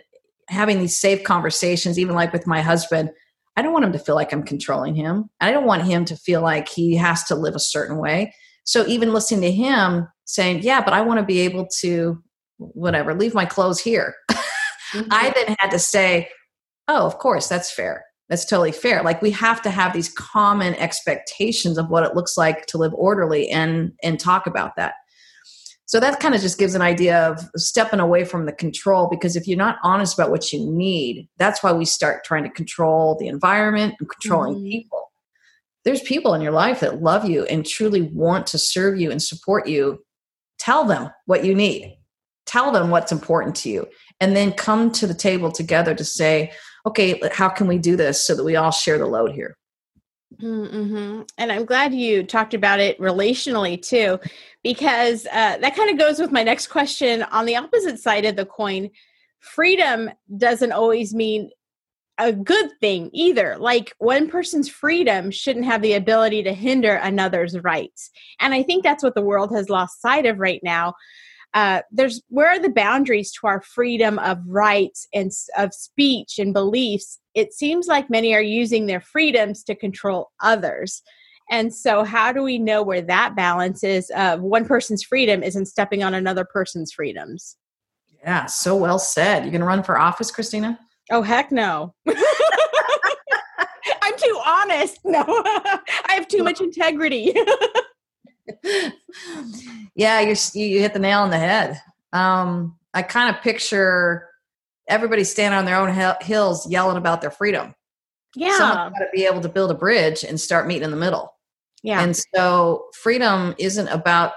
having 0.49 0.79
these 0.79 0.97
safe 0.97 1.23
conversations, 1.23 1.97
even 1.97 2.15
like 2.15 2.33
with 2.33 2.47
my 2.47 2.61
husband, 2.61 3.11
I 3.55 3.61
don't 3.61 3.71
want 3.71 3.85
him 3.85 3.93
to 3.93 3.99
feel 3.99 4.15
like 4.15 4.33
I'm 4.33 4.43
controlling 4.43 4.95
him. 4.95 5.29
I 5.39 5.51
don't 5.51 5.65
want 5.65 5.83
him 5.83 6.05
to 6.05 6.15
feel 6.17 6.41
like 6.41 6.67
he 6.67 6.95
has 6.97 7.23
to 7.25 7.35
live 7.35 7.55
a 7.55 7.59
certain 7.59 7.97
way. 7.97 8.33
So 8.65 8.85
even 8.87 9.13
listening 9.13 9.41
to 9.41 9.51
him 9.51 10.07
saying, 10.25 10.63
Yeah, 10.63 10.83
but 10.83 10.93
I 10.93 11.01
want 11.01 11.19
to 11.19 11.25
be 11.25 11.39
able 11.41 11.67
to, 11.79 12.21
whatever, 12.57 13.13
leave 13.13 13.33
my 13.33 13.45
clothes 13.45 13.79
here. 13.79 14.15
Mm-hmm. 14.93 15.07
I 15.11 15.31
then 15.35 15.55
had 15.59 15.71
to 15.71 15.79
say, 15.79 16.29
oh, 16.87 17.05
of 17.05 17.17
course, 17.17 17.47
that's 17.47 17.71
fair. 17.71 18.05
That's 18.29 18.45
totally 18.45 18.71
fair. 18.71 19.03
Like 19.03 19.21
we 19.21 19.31
have 19.31 19.61
to 19.63 19.69
have 19.69 19.93
these 19.93 20.09
common 20.09 20.73
expectations 20.75 21.77
of 21.77 21.89
what 21.89 22.03
it 22.03 22.15
looks 22.15 22.37
like 22.37 22.65
to 22.67 22.77
live 22.77 22.93
orderly 22.95 23.49
and 23.49 23.91
and 24.01 24.19
talk 24.19 24.47
about 24.47 24.75
that. 24.77 24.95
So 25.87 25.99
that 25.99 26.19
kind 26.19 26.33
of 26.33 26.41
just 26.41 26.57
gives 26.57 26.73
an 26.73 26.81
idea 26.81 27.29
of 27.29 27.47
stepping 27.55 27.99
away 27.99 28.25
from 28.25 28.47
the 28.47 28.51
control 28.51 29.07
because 29.07 29.35
if 29.35 29.47
you're 29.47 29.57
not 29.57 29.77
honest 29.83 30.17
about 30.17 30.31
what 30.31 30.51
you 30.51 30.65
need, 30.71 31.29
that's 31.37 31.61
why 31.61 31.71
we 31.73 31.85
start 31.85 32.23
trying 32.23 32.43
to 32.43 32.49
control 32.49 33.15
the 33.19 33.27
environment 33.27 33.93
and 33.99 34.09
controlling 34.09 34.55
mm-hmm. 34.55 34.69
people. 34.69 35.11
There's 35.83 36.01
people 36.01 36.33
in 36.33 36.41
your 36.41 36.51
life 36.51 36.79
that 36.79 37.03
love 37.03 37.29
you 37.29 37.45
and 37.45 37.63
truly 37.63 38.01
want 38.01 38.47
to 38.47 38.57
serve 38.57 38.99
you 38.99 39.11
and 39.11 39.21
support 39.21 39.67
you. 39.67 40.03
Tell 40.57 40.85
them 40.85 41.11
what 41.27 41.45
you 41.45 41.53
need. 41.53 41.99
Tell 42.47 42.71
them 42.71 42.89
what's 42.89 43.11
important 43.11 43.55
to 43.57 43.69
you 43.69 43.87
and 44.19 44.35
then 44.35 44.51
come 44.53 44.91
to 44.91 45.07
the 45.07 45.13
table 45.13 45.51
together 45.51 45.93
to 45.93 46.05
say, 46.05 46.51
okay, 46.85 47.19
how 47.31 47.49
can 47.49 47.67
we 47.67 47.77
do 47.77 47.95
this 47.95 48.25
so 48.25 48.35
that 48.35 48.43
we 48.43 48.55
all 48.55 48.71
share 48.71 48.97
the 48.97 49.05
load 49.05 49.31
here? 49.31 49.57
Mm-hmm. 50.41 51.21
And 51.37 51.51
I'm 51.51 51.65
glad 51.65 51.93
you 51.93 52.23
talked 52.23 52.53
about 52.53 52.79
it 52.79 52.99
relationally 52.99 53.81
too, 53.81 54.19
because 54.63 55.25
uh, 55.27 55.57
that 55.57 55.75
kind 55.75 55.89
of 55.89 55.97
goes 55.97 56.19
with 56.19 56.31
my 56.31 56.43
next 56.43 56.67
question. 56.67 57.23
On 57.23 57.45
the 57.45 57.55
opposite 57.55 57.99
side 57.99 58.25
of 58.25 58.35
the 58.35 58.45
coin, 58.45 58.89
freedom 59.39 60.09
doesn't 60.37 60.71
always 60.71 61.13
mean 61.13 61.51
a 62.17 62.31
good 62.31 62.71
thing 62.79 63.09
either. 63.13 63.57
Like 63.57 63.93
one 63.97 64.29
person's 64.29 64.69
freedom 64.69 65.31
shouldn't 65.31 65.65
have 65.65 65.81
the 65.81 65.93
ability 65.93 66.43
to 66.43 66.53
hinder 66.53 66.95
another's 66.95 67.59
rights. 67.59 68.09
And 68.39 68.53
I 68.53 68.63
think 68.63 68.83
that's 68.83 69.03
what 69.03 69.15
the 69.15 69.21
world 69.21 69.51
has 69.53 69.69
lost 69.69 70.01
sight 70.01 70.25
of 70.25 70.39
right 70.39 70.61
now 70.63 70.93
uh, 71.55 71.81
there's 71.89 72.21
where 72.27 72.49
are 72.49 72.59
the 72.59 72.69
boundaries 72.69 73.31
to 73.31 73.47
our 73.47 73.61
freedom 73.61 74.19
of 74.19 74.39
rights 74.45 75.07
and 75.13 75.31
of 75.57 75.73
speech 75.73 76.37
and 76.37 76.53
beliefs? 76.53 77.19
It 77.33 77.53
seems 77.53 77.87
like 77.87 78.09
many 78.09 78.35
are 78.35 78.41
using 78.41 78.85
their 78.85 78.99
freedoms 78.99 79.63
to 79.63 79.75
control 79.75 80.31
others. 80.43 81.01
And 81.49 81.73
so 81.73 82.03
how 82.03 82.33
do 82.33 82.43
we 82.43 82.59
know 82.59 82.83
where 82.83 83.01
that 83.03 83.35
balance 83.35 83.83
is 83.83 84.11
of 84.15 84.41
one 84.41 84.65
person's 84.65 85.03
freedom 85.03 85.43
isn't 85.43 85.67
stepping 85.67 86.03
on 86.03 86.13
another 86.13 86.43
person's 86.43 86.91
freedoms? 86.91 87.55
Yeah 88.21 88.47
so 88.47 88.75
well 88.75 88.99
said. 88.99 89.45
You 89.45 89.51
gonna 89.51 89.65
run 89.65 89.81
for 89.83 89.97
office 89.97 90.31
christina? 90.31 90.77
Oh 91.09 91.21
heck 91.21 91.53
no. 91.53 91.93
I'm 94.01 94.17
too 94.17 94.39
honest. 94.45 94.99
No, 95.05 95.23
I 95.27 96.13
have 96.15 96.27
too 96.27 96.43
much 96.43 96.59
integrity. 96.59 97.33
yeah, 99.95 100.21
you 100.21 100.35
you 100.53 100.79
hit 100.79 100.93
the 100.93 100.99
nail 100.99 101.21
on 101.21 101.29
the 101.29 101.37
head. 101.37 101.81
Um, 102.13 102.77
I 102.93 103.01
kind 103.01 103.35
of 103.35 103.41
picture 103.41 104.29
everybody 104.87 105.23
standing 105.23 105.57
on 105.57 105.65
their 105.65 105.77
own 105.77 106.17
hills 106.21 106.69
yelling 106.69 106.97
about 106.97 107.21
their 107.21 107.31
freedom. 107.31 107.75
Yeah, 108.35 108.57
someone's 108.57 108.93
got 108.93 109.05
to 109.05 109.11
be 109.13 109.25
able 109.25 109.41
to 109.41 109.49
build 109.49 109.71
a 109.71 109.75
bridge 109.75 110.23
and 110.23 110.39
start 110.39 110.67
meeting 110.67 110.83
in 110.83 110.91
the 110.91 110.97
middle. 110.97 111.33
Yeah, 111.83 112.01
and 112.01 112.15
so 112.35 112.85
freedom 112.93 113.55
isn't 113.57 113.87
about 113.87 114.33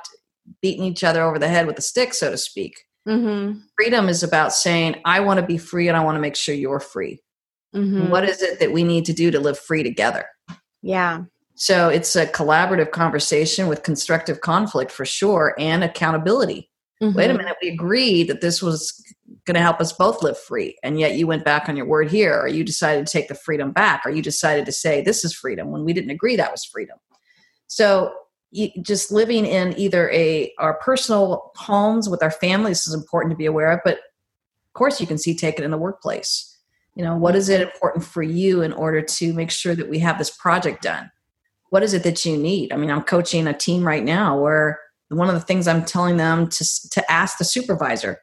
beating 0.62 0.84
each 0.84 1.04
other 1.04 1.22
over 1.22 1.38
the 1.38 1.48
head 1.48 1.66
with 1.66 1.78
a 1.78 1.82
stick, 1.82 2.14
so 2.14 2.30
to 2.30 2.38
speak. 2.38 2.78
Mm-hmm. 3.06 3.60
Freedom 3.76 4.08
is 4.08 4.22
about 4.22 4.52
saying, 4.52 4.96
I 5.04 5.20
want 5.20 5.40
to 5.40 5.46
be 5.46 5.58
free 5.58 5.88
and 5.88 5.96
I 5.96 6.04
want 6.04 6.16
to 6.16 6.20
make 6.20 6.36
sure 6.36 6.54
you're 6.54 6.80
free. 6.80 7.22
Mm-hmm. 7.74 8.10
What 8.10 8.24
is 8.24 8.42
it 8.42 8.60
that 8.60 8.72
we 8.72 8.84
need 8.84 9.06
to 9.06 9.12
do 9.12 9.30
to 9.30 9.40
live 9.40 9.58
free 9.58 9.82
together? 9.82 10.26
Yeah. 10.82 11.24
So 11.60 11.88
it's 11.88 12.14
a 12.14 12.26
collaborative 12.26 12.92
conversation 12.92 13.66
with 13.66 13.82
constructive 13.82 14.40
conflict 14.40 14.92
for 14.92 15.04
sure 15.04 15.56
and 15.58 15.82
accountability. 15.82 16.70
Mm-hmm. 17.02 17.18
Wait 17.18 17.30
a 17.30 17.34
minute, 17.34 17.56
we 17.60 17.68
agreed 17.68 18.28
that 18.28 18.40
this 18.40 18.62
was 18.62 19.04
going 19.44 19.56
to 19.56 19.60
help 19.60 19.80
us 19.80 19.92
both 19.92 20.22
live 20.22 20.38
free. 20.38 20.78
And 20.84 21.00
yet 21.00 21.16
you 21.16 21.26
went 21.26 21.44
back 21.44 21.68
on 21.68 21.76
your 21.76 21.86
word 21.86 22.12
here, 22.12 22.40
or 22.40 22.46
you 22.46 22.62
decided 22.62 23.06
to 23.06 23.12
take 23.12 23.26
the 23.26 23.34
freedom 23.34 23.72
back, 23.72 24.02
or 24.06 24.10
you 24.10 24.22
decided 24.22 24.66
to 24.66 24.72
say 24.72 25.02
this 25.02 25.24
is 25.24 25.34
freedom 25.34 25.72
when 25.72 25.84
we 25.84 25.92
didn't 25.92 26.10
agree 26.10 26.36
that 26.36 26.52
was 26.52 26.64
freedom. 26.64 26.96
So 27.66 28.12
just 28.80 29.10
living 29.10 29.44
in 29.44 29.76
either 29.76 30.08
a 30.10 30.54
our 30.58 30.74
personal 30.74 31.50
homes 31.56 32.08
with 32.08 32.22
our 32.22 32.30
families 32.30 32.86
is 32.86 32.94
important 32.94 33.32
to 33.32 33.36
be 33.36 33.46
aware 33.46 33.72
of, 33.72 33.80
but 33.84 33.94
of 33.94 34.74
course 34.74 35.00
you 35.00 35.08
can 35.08 35.18
see 35.18 35.34
take 35.34 35.58
it 35.58 35.64
in 35.64 35.72
the 35.72 35.76
workplace. 35.76 36.56
You 36.94 37.04
know, 37.04 37.16
what 37.16 37.34
is 37.34 37.48
it 37.48 37.60
important 37.60 38.04
for 38.04 38.22
you 38.22 38.62
in 38.62 38.72
order 38.72 39.02
to 39.02 39.32
make 39.32 39.50
sure 39.50 39.74
that 39.74 39.88
we 39.88 39.98
have 39.98 40.18
this 40.18 40.30
project 40.30 40.82
done? 40.82 41.10
What 41.70 41.82
is 41.82 41.94
it 41.94 42.02
that 42.04 42.24
you 42.24 42.36
need? 42.36 42.72
I 42.72 42.76
mean, 42.76 42.90
I'm 42.90 43.02
coaching 43.02 43.46
a 43.46 43.52
team 43.52 43.84
right 43.86 44.04
now 44.04 44.40
where 44.40 44.78
one 45.08 45.28
of 45.28 45.34
the 45.34 45.40
things 45.40 45.68
I'm 45.68 45.84
telling 45.84 46.16
them 46.16 46.48
to 46.48 46.90
to 46.90 47.10
ask 47.10 47.38
the 47.38 47.44
supervisor, 47.44 48.20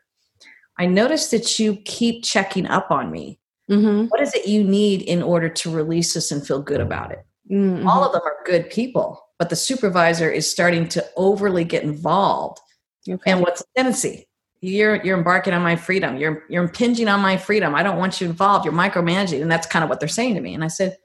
I 0.77 0.85
notice 0.85 1.27
that 1.27 1.59
you 1.59 1.77
keep 1.77 2.23
checking 2.23 2.67
up 2.67 2.91
on 2.91 3.11
me. 3.11 3.39
Mm-hmm. 3.69 4.05
What 4.05 4.21
is 4.21 4.33
it 4.35 4.47
you 4.47 4.63
need 4.63 5.01
in 5.01 5.23
order 5.23 5.49
to 5.49 5.71
release 5.71 6.13
this 6.13 6.31
and 6.31 6.45
feel 6.45 6.61
good 6.61 6.81
about 6.81 7.11
it? 7.11 7.25
Mm-hmm. 7.51 7.87
All 7.87 8.03
of 8.03 8.13
them 8.13 8.21
are 8.23 8.37
good 8.45 8.69
people 8.69 9.25
but 9.37 9.49
the 9.49 9.55
supervisor 9.55 10.29
is 10.29 10.49
starting 10.49 10.87
to 10.89 11.05
overly 11.15 11.63
get 11.63 11.83
involved. 11.83 12.59
Okay. 13.07 13.31
And 13.31 13.41
what's 13.41 13.61
the 13.61 13.67
tendency? 13.75 14.27
You're 14.61 15.03
you're 15.03 15.17
embarking 15.17 15.53
on 15.53 15.61
my 15.61 15.75
freedom. 15.75 16.17
You're 16.17 16.43
you're 16.49 16.63
impinging 16.63 17.07
on 17.07 17.19
my 17.19 17.37
freedom. 17.37 17.75
I 17.75 17.83
don't 17.83 17.97
want 17.97 18.19
you 18.19 18.27
involved. 18.27 18.65
You're 18.65 18.73
micromanaging, 18.73 19.41
and 19.41 19.51
that's 19.51 19.67
kind 19.67 19.83
of 19.83 19.89
what 19.89 19.99
they're 19.99 20.09
saying 20.09 20.35
to 20.35 20.41
me. 20.41 20.53
And 20.55 20.63
I 20.63 20.69
said, 20.69 20.97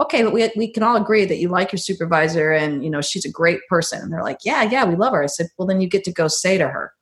okay, 0.00 0.22
but 0.22 0.32
we 0.32 0.50
we 0.56 0.70
can 0.70 0.82
all 0.82 0.96
agree 0.96 1.24
that 1.24 1.38
you 1.38 1.48
like 1.48 1.72
your 1.72 1.78
supervisor, 1.78 2.52
and 2.52 2.84
you 2.84 2.90
know 2.90 3.00
she's 3.00 3.24
a 3.24 3.30
great 3.30 3.60
person. 3.68 4.00
And 4.02 4.12
they're 4.12 4.22
like, 4.22 4.40
yeah, 4.44 4.62
yeah, 4.62 4.84
we 4.84 4.96
love 4.96 5.12
her. 5.12 5.22
I 5.22 5.26
said, 5.26 5.48
well, 5.58 5.66
then 5.66 5.80
you 5.80 5.88
get 5.88 6.04
to 6.04 6.12
go 6.12 6.28
say 6.28 6.58
to 6.58 6.68
her, 6.68 6.92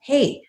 hey, 0.00 0.42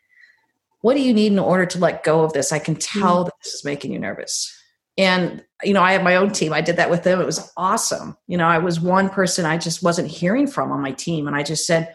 what 0.81 0.95
do 0.95 1.01
you 1.01 1.13
need 1.13 1.31
in 1.31 1.39
order 1.39 1.65
to 1.65 1.79
let 1.79 2.03
go 2.03 2.23
of 2.23 2.33
this? 2.33 2.51
I 2.51 2.59
can 2.59 2.75
tell 2.75 3.17
mm-hmm. 3.17 3.23
that 3.25 3.33
this 3.43 3.53
is 3.53 3.65
making 3.65 3.91
you 3.91 3.99
nervous 3.99 4.51
and 4.97 5.43
you 5.63 5.73
know 5.73 5.81
i 5.81 5.91
have 5.91 6.03
my 6.03 6.15
own 6.15 6.31
team 6.31 6.53
i 6.53 6.61
did 6.61 6.77
that 6.77 6.89
with 6.89 7.03
them 7.03 7.19
it 7.19 7.25
was 7.25 7.51
awesome 7.57 8.15
you 8.27 8.37
know 8.37 8.47
i 8.47 8.57
was 8.57 8.79
one 8.79 9.09
person 9.09 9.45
i 9.45 9.57
just 9.57 9.83
wasn't 9.83 10.07
hearing 10.07 10.47
from 10.47 10.71
on 10.71 10.81
my 10.81 10.91
team 10.91 11.27
and 11.27 11.35
i 11.35 11.43
just 11.43 11.65
said 11.65 11.93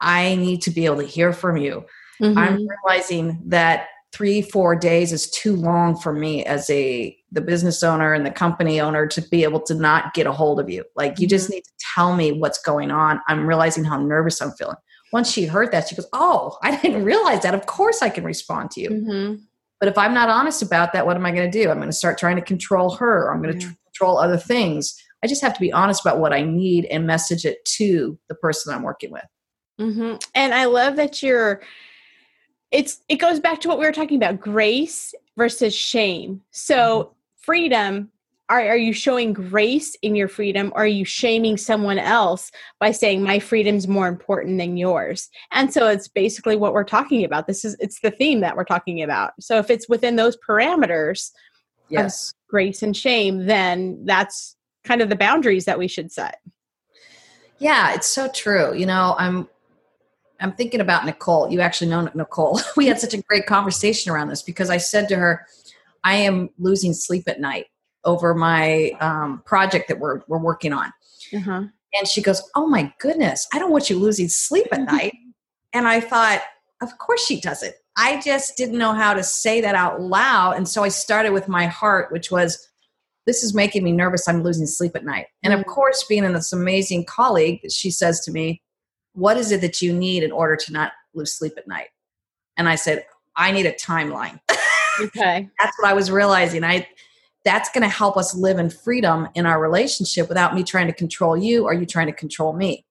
i 0.00 0.34
need 0.36 0.60
to 0.60 0.70
be 0.70 0.84
able 0.84 0.96
to 0.96 1.06
hear 1.06 1.32
from 1.32 1.56
you 1.56 1.84
mm-hmm. 2.20 2.36
i'm 2.36 2.66
realizing 2.66 3.40
that 3.46 3.88
three 4.12 4.42
four 4.42 4.76
days 4.76 5.12
is 5.12 5.30
too 5.30 5.56
long 5.56 5.96
for 5.96 6.12
me 6.12 6.44
as 6.44 6.68
a 6.70 7.16
the 7.30 7.40
business 7.40 7.82
owner 7.82 8.12
and 8.12 8.26
the 8.26 8.30
company 8.30 8.80
owner 8.80 9.06
to 9.06 9.22
be 9.22 9.42
able 9.42 9.60
to 9.60 9.74
not 9.74 10.12
get 10.14 10.26
a 10.26 10.32
hold 10.32 10.60
of 10.60 10.68
you 10.68 10.84
like 10.96 11.18
you 11.18 11.26
just 11.26 11.46
mm-hmm. 11.46 11.54
need 11.54 11.64
to 11.64 11.72
tell 11.94 12.14
me 12.14 12.30
what's 12.32 12.60
going 12.62 12.90
on 12.90 13.20
i'm 13.28 13.46
realizing 13.46 13.84
how 13.84 13.98
nervous 13.98 14.42
i'm 14.42 14.52
feeling 14.52 14.76
once 15.12 15.30
she 15.30 15.46
heard 15.46 15.72
that 15.72 15.88
she 15.88 15.96
goes 15.96 16.06
oh 16.12 16.58
i 16.62 16.76
didn't 16.76 17.04
realize 17.04 17.42
that 17.42 17.54
of 17.54 17.64
course 17.66 18.02
i 18.02 18.10
can 18.10 18.24
respond 18.24 18.70
to 18.70 18.80
you 18.80 18.90
mm-hmm. 18.90 19.34
But 19.82 19.88
if 19.88 19.98
I'm 19.98 20.14
not 20.14 20.28
honest 20.28 20.62
about 20.62 20.92
that, 20.92 21.06
what 21.06 21.16
am 21.16 21.26
I 21.26 21.32
going 21.32 21.50
to 21.50 21.62
do? 21.62 21.68
I'm 21.68 21.78
going 21.78 21.88
to 21.88 21.92
start 21.92 22.16
trying 22.16 22.36
to 22.36 22.42
control 22.42 22.94
her. 22.94 23.34
I'm 23.34 23.42
going 23.42 23.58
to 23.58 23.66
control 23.86 24.16
other 24.16 24.36
things. 24.36 24.94
I 25.24 25.26
just 25.26 25.42
have 25.42 25.54
to 25.54 25.60
be 25.60 25.72
honest 25.72 26.06
about 26.06 26.20
what 26.20 26.32
I 26.32 26.42
need 26.42 26.84
and 26.84 27.04
message 27.04 27.44
it 27.44 27.64
to 27.78 28.16
the 28.28 28.36
person 28.36 28.72
I'm 28.72 28.84
working 28.84 29.10
with. 29.10 29.24
Mm-hmm. 29.80 30.18
And 30.36 30.54
I 30.54 30.66
love 30.66 30.94
that 30.94 31.20
you're. 31.20 31.62
It's 32.72 33.00
it 33.08 33.16
goes 33.16 33.38
back 33.38 33.60
to 33.60 33.68
what 33.68 33.78
we 33.78 33.84
were 33.84 33.92
talking 33.92 34.16
about: 34.16 34.40
grace 34.40 35.14
versus 35.36 35.74
shame. 35.74 36.42
So 36.50 37.04
mm-hmm. 37.04 37.12
freedom 37.36 38.10
are, 38.52 38.60
are 38.68 38.76
you 38.76 38.92
showing 38.92 39.32
grace 39.32 39.96
in 40.02 40.14
your 40.14 40.28
freedom 40.28 40.72
or 40.74 40.82
are 40.82 40.86
you 40.86 41.06
shaming 41.06 41.56
someone 41.56 41.98
else 41.98 42.50
by 42.78 42.90
saying 42.90 43.22
my 43.22 43.38
freedom's 43.38 43.88
more 43.88 44.08
important 44.08 44.58
than 44.58 44.76
yours 44.76 45.30
and 45.52 45.72
so 45.72 45.88
it's 45.88 46.06
basically 46.06 46.56
what 46.56 46.74
we're 46.74 46.84
talking 46.84 47.24
about. 47.24 47.46
This 47.46 47.64
is 47.64 47.76
it's 47.80 48.00
the 48.00 48.10
theme 48.10 48.40
that 48.40 48.54
we're 48.54 48.64
talking 48.64 49.02
about. 49.02 49.32
So 49.40 49.58
if 49.58 49.70
it's 49.70 49.88
within 49.88 50.16
those 50.16 50.36
parameters 50.46 51.30
yes. 51.88 52.34
grace 52.48 52.82
and 52.82 52.94
shame 52.96 53.46
then 53.46 54.04
that's 54.04 54.56
kind 54.84 55.00
of 55.00 55.08
the 55.08 55.16
boundaries 55.16 55.64
that 55.64 55.78
we 55.78 55.88
should 55.88 56.12
set. 56.12 56.40
Yeah 57.58 57.94
it's 57.94 58.08
so 58.08 58.28
true. 58.28 58.74
You 58.74 58.86
know 58.86 59.14
i'm 59.18 59.48
i'm 60.42 60.52
thinking 60.52 60.80
about 60.80 61.06
nicole 61.06 61.50
you 61.50 61.60
actually 61.60 61.88
know 61.88 62.08
nicole 62.14 62.60
we 62.76 62.86
had 62.86 63.00
such 63.00 63.14
a 63.14 63.22
great 63.22 63.46
conversation 63.46 64.12
around 64.12 64.28
this 64.28 64.42
because 64.42 64.70
i 64.70 64.76
said 64.76 65.08
to 65.08 65.16
her 65.16 65.46
i 66.04 66.14
am 66.14 66.50
losing 66.58 66.92
sleep 66.92 67.24
at 67.26 67.40
night 67.40 67.66
over 68.04 68.34
my 68.34 68.90
um, 69.00 69.42
project 69.44 69.88
that 69.88 69.98
we're, 69.98 70.22
we're 70.28 70.38
working 70.38 70.72
on. 70.72 70.92
Uh-huh. 71.34 71.64
And 71.94 72.08
she 72.08 72.22
goes, 72.22 72.42
Oh 72.54 72.66
my 72.66 72.92
goodness, 72.98 73.46
I 73.52 73.58
don't 73.58 73.70
want 73.70 73.90
you 73.90 73.98
losing 73.98 74.28
sleep 74.28 74.66
at 74.72 74.82
night. 74.92 75.14
and 75.72 75.86
I 75.86 76.00
thought, 76.00 76.42
Of 76.80 76.96
course 76.98 77.24
she 77.24 77.40
doesn't. 77.40 77.74
I 77.96 78.20
just 78.20 78.56
didn't 78.56 78.78
know 78.78 78.94
how 78.94 79.12
to 79.14 79.22
say 79.22 79.60
that 79.60 79.74
out 79.74 80.00
loud. 80.00 80.56
And 80.56 80.68
so 80.68 80.82
I 80.82 80.88
started 80.88 81.32
with 81.32 81.48
my 81.48 81.66
heart, 81.66 82.10
which 82.10 82.30
was, 82.30 82.68
This 83.26 83.42
is 83.42 83.54
making 83.54 83.84
me 83.84 83.92
nervous. 83.92 84.28
I'm 84.28 84.42
losing 84.42 84.66
sleep 84.66 84.96
at 84.96 85.04
night. 85.04 85.26
And 85.42 85.52
of 85.52 85.60
mm. 85.60 85.66
course, 85.66 86.04
being 86.04 86.24
in 86.24 86.32
this 86.32 86.52
amazing 86.52 87.04
colleague, 87.06 87.60
she 87.70 87.90
says 87.90 88.20
to 88.20 88.32
me, 88.32 88.62
What 89.14 89.36
is 89.36 89.52
it 89.52 89.60
that 89.60 89.82
you 89.82 89.92
need 89.92 90.22
in 90.22 90.32
order 90.32 90.56
to 90.56 90.72
not 90.72 90.92
lose 91.14 91.34
sleep 91.34 91.54
at 91.56 91.68
night? 91.68 91.88
And 92.56 92.68
I 92.68 92.76
said, 92.76 93.04
I 93.36 93.50
need 93.50 93.66
a 93.66 93.72
timeline. 93.72 94.40
Okay. 95.00 95.48
That's 95.58 95.74
what 95.78 95.88
I 95.88 95.94
was 95.94 96.10
realizing. 96.10 96.64
I 96.64 96.86
that's 97.44 97.70
going 97.70 97.82
to 97.82 97.88
help 97.88 98.16
us 98.16 98.34
live 98.34 98.58
in 98.58 98.70
freedom 98.70 99.28
in 99.34 99.46
our 99.46 99.60
relationship 99.60 100.28
without 100.28 100.54
me 100.54 100.62
trying 100.62 100.86
to 100.86 100.92
control 100.92 101.36
you 101.36 101.64
or 101.64 101.74
you 101.74 101.86
trying 101.86 102.06
to 102.06 102.12
control 102.12 102.52
me 102.52 102.84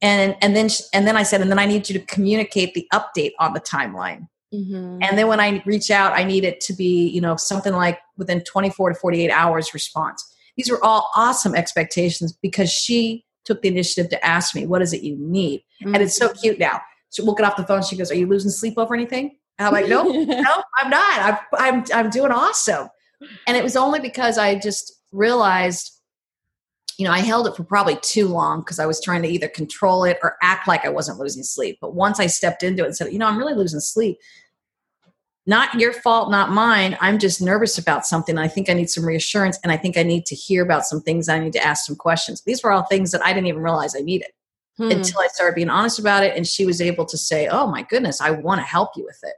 and 0.00 0.36
and 0.40 0.54
then 0.54 0.68
and 0.92 1.06
then 1.06 1.16
i 1.16 1.22
said 1.22 1.40
and 1.40 1.50
then 1.50 1.58
i 1.58 1.66
need 1.66 1.88
you 1.88 1.98
to 1.98 2.06
communicate 2.06 2.74
the 2.74 2.86
update 2.92 3.32
on 3.38 3.52
the 3.52 3.60
timeline 3.60 4.28
mm-hmm. 4.54 4.98
and 5.02 5.18
then 5.18 5.26
when 5.26 5.40
i 5.40 5.62
reach 5.66 5.90
out 5.90 6.12
i 6.12 6.22
need 6.22 6.44
it 6.44 6.60
to 6.60 6.72
be 6.72 7.08
you 7.08 7.20
know 7.20 7.36
something 7.36 7.72
like 7.72 7.98
within 8.16 8.40
24 8.44 8.90
to 8.90 8.94
48 8.94 9.30
hours 9.30 9.74
response 9.74 10.24
these 10.56 10.70
were 10.70 10.82
all 10.84 11.10
awesome 11.16 11.54
expectations 11.54 12.32
because 12.32 12.70
she 12.70 13.24
took 13.48 13.62
the 13.62 13.68
initiative 13.68 14.10
to 14.10 14.24
ask 14.24 14.54
me 14.54 14.66
what 14.66 14.82
is 14.82 14.92
it 14.92 15.02
you 15.02 15.16
need 15.18 15.60
mm-hmm. 15.82 15.94
and 15.94 16.02
it's 16.02 16.16
so 16.16 16.28
mm-hmm. 16.28 16.38
cute 16.38 16.58
now 16.58 16.80
so 17.08 17.24
we'll 17.24 17.34
get 17.34 17.46
off 17.46 17.56
the 17.56 17.66
phone 17.66 17.82
she 17.82 17.96
goes 17.96 18.10
are 18.12 18.16
you 18.16 18.26
losing 18.26 18.50
sleep 18.50 18.74
over 18.76 18.94
anything 18.94 19.36
and 19.58 19.66
i'm 19.66 19.72
like 19.72 19.88
no 19.88 20.02
no 20.12 20.62
i'm 20.78 20.90
not 20.90 21.18
I'm, 21.20 21.38
I'm 21.58 21.84
i'm 21.92 22.10
doing 22.10 22.30
awesome 22.30 22.88
and 23.46 23.56
it 23.56 23.62
was 23.62 23.76
only 23.76 24.00
because 24.00 24.38
I 24.38 24.56
just 24.56 24.92
realized, 25.12 25.92
you 26.98 27.04
know, 27.04 27.12
I 27.12 27.20
held 27.20 27.46
it 27.46 27.56
for 27.56 27.64
probably 27.64 27.96
too 27.96 28.28
long 28.28 28.60
because 28.60 28.78
I 28.78 28.86
was 28.86 29.00
trying 29.00 29.22
to 29.22 29.28
either 29.28 29.48
control 29.48 30.04
it 30.04 30.18
or 30.22 30.36
act 30.42 30.68
like 30.68 30.84
I 30.84 30.88
wasn't 30.88 31.18
losing 31.18 31.42
sleep. 31.42 31.78
But 31.80 31.94
once 31.94 32.20
I 32.20 32.26
stepped 32.26 32.62
into 32.62 32.82
it 32.82 32.86
and 32.86 32.96
said, 32.96 33.12
you 33.12 33.18
know, 33.18 33.26
I'm 33.26 33.38
really 33.38 33.54
losing 33.54 33.80
sleep. 33.80 34.18
Not 35.48 35.80
your 35.80 35.94
fault, 35.94 36.30
not 36.30 36.50
mine. 36.50 36.98
I'm 37.00 37.18
just 37.18 37.40
nervous 37.40 37.78
about 37.78 38.04
something. 38.04 38.36
I 38.36 38.48
think 38.48 38.68
I 38.68 38.74
need 38.74 38.90
some 38.90 39.06
reassurance 39.06 39.58
and 39.62 39.72
I 39.72 39.78
think 39.78 39.96
I 39.96 40.02
need 40.02 40.26
to 40.26 40.34
hear 40.34 40.62
about 40.62 40.84
some 40.84 41.00
things. 41.00 41.26
I 41.26 41.38
need 41.38 41.54
to 41.54 41.66
ask 41.66 41.86
some 41.86 41.96
questions. 41.96 42.42
These 42.42 42.62
were 42.62 42.70
all 42.70 42.82
things 42.82 43.12
that 43.12 43.24
I 43.24 43.32
didn't 43.32 43.46
even 43.46 43.62
realize 43.62 43.96
I 43.96 44.00
needed 44.00 44.28
hmm. 44.76 44.90
until 44.90 45.20
I 45.20 45.28
started 45.28 45.54
being 45.54 45.70
honest 45.70 45.98
about 45.98 46.22
it. 46.22 46.36
And 46.36 46.46
she 46.46 46.66
was 46.66 46.82
able 46.82 47.06
to 47.06 47.16
say, 47.16 47.48
oh 47.48 47.66
my 47.66 47.82
goodness, 47.82 48.20
I 48.20 48.30
want 48.30 48.60
to 48.60 48.66
help 48.66 48.90
you 48.94 49.06
with 49.06 49.20
it. 49.22 49.36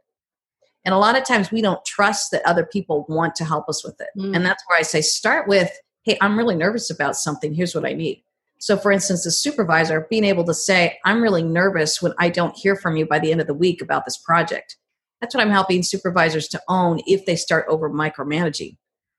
And 0.85 0.93
a 0.93 0.99
lot 0.99 1.17
of 1.17 1.25
times 1.25 1.53
we 1.53 1.63
don't 1.63 1.85
trust 1.85 2.33
that 2.33 2.43
other 2.45 2.67
people 2.67 3.07
want 3.09 3.37
to 3.37 3.45
help 3.45 3.69
us 3.69 3.85
with 3.85 4.01
it. 4.01 4.09
Mm. 4.19 4.35
And 4.35 4.45
that's 4.45 4.65
where 4.67 4.81
I 4.81 4.83
say 4.83 5.03
start 5.03 5.47
with, 5.47 5.71
hey, 6.03 6.19
I'm 6.21 6.37
really 6.37 6.57
nervous 6.57 6.91
about 6.91 7.15
something. 7.15 7.55
Here's 7.55 7.75
what 7.75 7.87
I 7.87 7.93
need. 7.93 8.25
So, 8.59 8.77
for 8.77 8.91
instance, 8.91 9.23
the 9.23 9.31
supervisor 9.31 10.09
being 10.11 10.25
able 10.25 10.43
to 10.47 10.55
say, 10.55 10.99
I'm 11.05 11.23
really 11.23 11.45
nervous 11.45 12.03
when 12.03 12.15
I 12.19 12.31
don't 12.31 12.57
hear 12.57 12.75
from 12.75 12.97
you 12.97 13.07
by 13.07 13.21
the 13.21 13.31
end 13.31 13.41
of 13.41 13.47
the 13.47 13.55
week 13.55 13.81
about 13.81 14.07
this 14.07 14.19
project. 14.19 14.77
That's 15.21 15.35
what 15.35 15.43
I'm 15.43 15.51
helping 15.51 15.83
supervisors 15.83 16.49
to 16.49 16.61
own 16.69 17.01
if 17.07 17.27
they 17.27 17.37
start 17.37 17.67
over 17.69 17.91
micromanaging. 17.91 18.77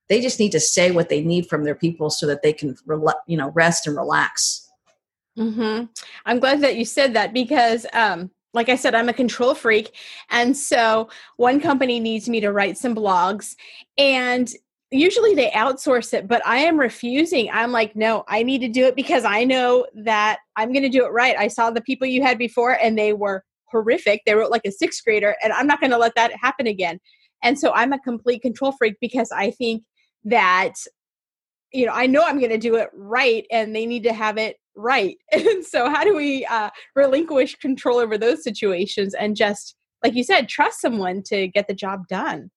They 0.10 0.22
just 0.22 0.40
need 0.40 0.52
to 0.52 0.60
say 0.60 0.92
what 0.92 1.10
they 1.10 1.22
need 1.22 1.48
from 1.48 1.64
their 1.64 1.76
people 1.76 2.10
so 2.10 2.28
that 2.28 2.42
they 2.42 2.54
can, 2.54 2.76
you 3.28 3.38
know, 3.38 3.50
rest 3.52 3.88
and 3.88 3.96
relax. 3.96 4.68
Mm-hmm. 5.38 5.86
I'm 6.26 6.40
glad 6.40 6.62
that 6.62 6.76
you 6.76 6.86
said 6.86 7.14
that 7.14 7.34
because 7.34 7.86
um, 7.94 8.32
like 8.54 8.70
I 8.70 8.76
said, 8.76 8.96
I'm 8.96 9.10
a 9.10 9.14
control 9.14 9.56
freak. 9.56 9.96
And 10.30 10.56
so 10.56 11.10
one 11.38 11.62
company 11.62 12.00
needs 12.00 12.28
me 12.28 12.42
to 12.42 12.52
write 12.52 12.78
some 12.78 12.96
blogs. 12.96 13.56
And 13.98 14.52
usually 14.92 15.36
they 15.36 15.50
outsource 15.52 16.14
it, 16.14 16.28
but 16.28 16.46
I 16.46 16.58
am 16.58 16.78
refusing. 16.78 17.50
I'm 17.52 17.72
like, 17.72 17.96
no, 17.96 18.26
I 18.28 18.44
need 18.44 18.60
to 18.60 18.68
do 18.68 18.86
it 18.86 18.96
because 18.96 19.24
I 19.24 19.46
know 19.46 19.86
that 19.96 20.40
I'm 20.58 20.74
going 20.74 20.84
to 20.84 20.90
do 20.90 21.06
it 21.06 21.14
right. 21.14 21.38
I 21.38 21.48
saw 21.48 21.72
the 21.72 21.82
people 21.82 22.08
you 22.08 22.22
had 22.22 22.38
before 22.38 22.78
and 22.82 22.98
they 22.98 23.14
were 23.14 23.46
horrific. 23.72 24.22
They 24.26 24.36
wrote 24.36 24.52
like 24.52 24.66
a 24.66 24.72
sixth 24.72 25.04
grader, 25.04 25.36
and 25.44 25.54
I'm 25.54 25.68
not 25.68 25.80
going 25.80 25.92
to 25.92 25.98
let 25.98 26.16
that 26.16 26.34
happen 26.36 26.68
again. 26.68 27.00
And 27.44 27.58
so 27.58 27.72
I'm 27.74 27.94
a 27.94 28.00
complete 28.00 28.42
control 28.42 28.72
freak 28.72 28.96
because 29.02 29.32
I 29.32 29.52
think 29.52 29.84
that, 30.26 30.74
you 31.74 31.86
know, 31.86 31.94
I 31.94 32.06
know 32.06 32.24
I'm 32.24 32.40
going 32.40 32.52
to 32.52 32.58
do 32.58 32.76
it 32.76 32.90
right 32.94 33.46
and 33.52 33.76
they 33.76 33.86
need 33.86 34.04
to 34.04 34.14
have 34.14 34.38
it 34.38 34.58
right. 34.76 35.18
And 35.32 35.66
so, 35.66 35.90
how 35.90 36.04
do 36.04 36.16
we 36.16 36.46
uh, 36.46 36.70
relinquish 36.96 37.56
control 37.56 37.98
over 37.98 38.18
those 38.18 38.44
situations 38.44 39.14
and 39.14 39.36
just, 39.36 39.76
like 40.04 40.16
you 40.16 40.24
said, 40.24 40.50
trust 40.50 40.82
someone 40.82 41.24
to 41.24 41.48
get 41.48 41.68
the 41.68 41.74
job 41.74 42.08
done? 42.08 42.52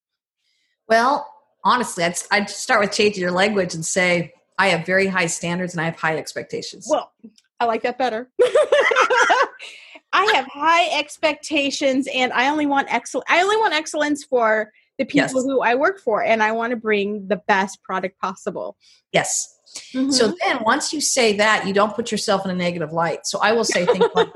Well, 0.89 1.27
honestly, 1.65 2.05
I'd, 2.05 2.17
I'd 2.31 2.51
start 2.51 2.81
with 2.81 2.93
changing 2.93 3.23
your 3.23 3.33
language 3.33 3.75
and 3.75 3.85
say, 3.85 4.35
I 4.59 4.69
have 4.69 4.87
very 4.87 5.07
high 5.07 5.27
standards 5.27 5.75
and 5.75 5.81
I 5.81 5.87
have 5.87 5.97
high 5.97 6.17
expectations. 6.17 6.87
Well, 6.89 7.13
I 7.59 7.65
like 7.65 7.83
that 7.83 7.99
better. 7.99 8.31
I 10.15 10.33
have 10.35 10.47
high 10.47 10.97
expectations 10.97 12.09
and 12.15 12.33
I 12.33 12.49
only 12.49 12.67
want 12.67 12.93
excellence. 12.93 13.27
I 13.29 13.43
only 13.43 13.57
want 13.57 13.75
excellence 13.75 14.25
for 14.25 14.71
the 14.97 15.05
people 15.05 15.35
yes. 15.35 15.45
who 15.45 15.61
I 15.61 15.75
work 15.75 15.99
for 15.99 16.23
and 16.23 16.41
I 16.41 16.53
want 16.53 16.71
to 16.71 16.77
bring 16.77 17.27
the 17.27 17.43
best 17.49 17.83
product 17.83 18.21
possible. 18.21 18.77
Yes. 19.13 19.59
Mm-hmm. 19.93 20.13
So 20.13 20.33
then 20.41 20.63
once 20.63 20.93
you 20.93 21.01
say 21.01 21.37
that, 21.37 21.67
you 21.67 21.75
don't 21.75 21.97
put 21.97 22.13
yourself 22.13 22.45
in 22.45 22.53
a 22.53 22.55
negative 22.55 22.93
light. 22.93 23.27
So 23.27 23.41
I 23.41 23.53
will 23.53 23.65
say 23.65 23.85
things 23.93 24.07
like 24.15 24.29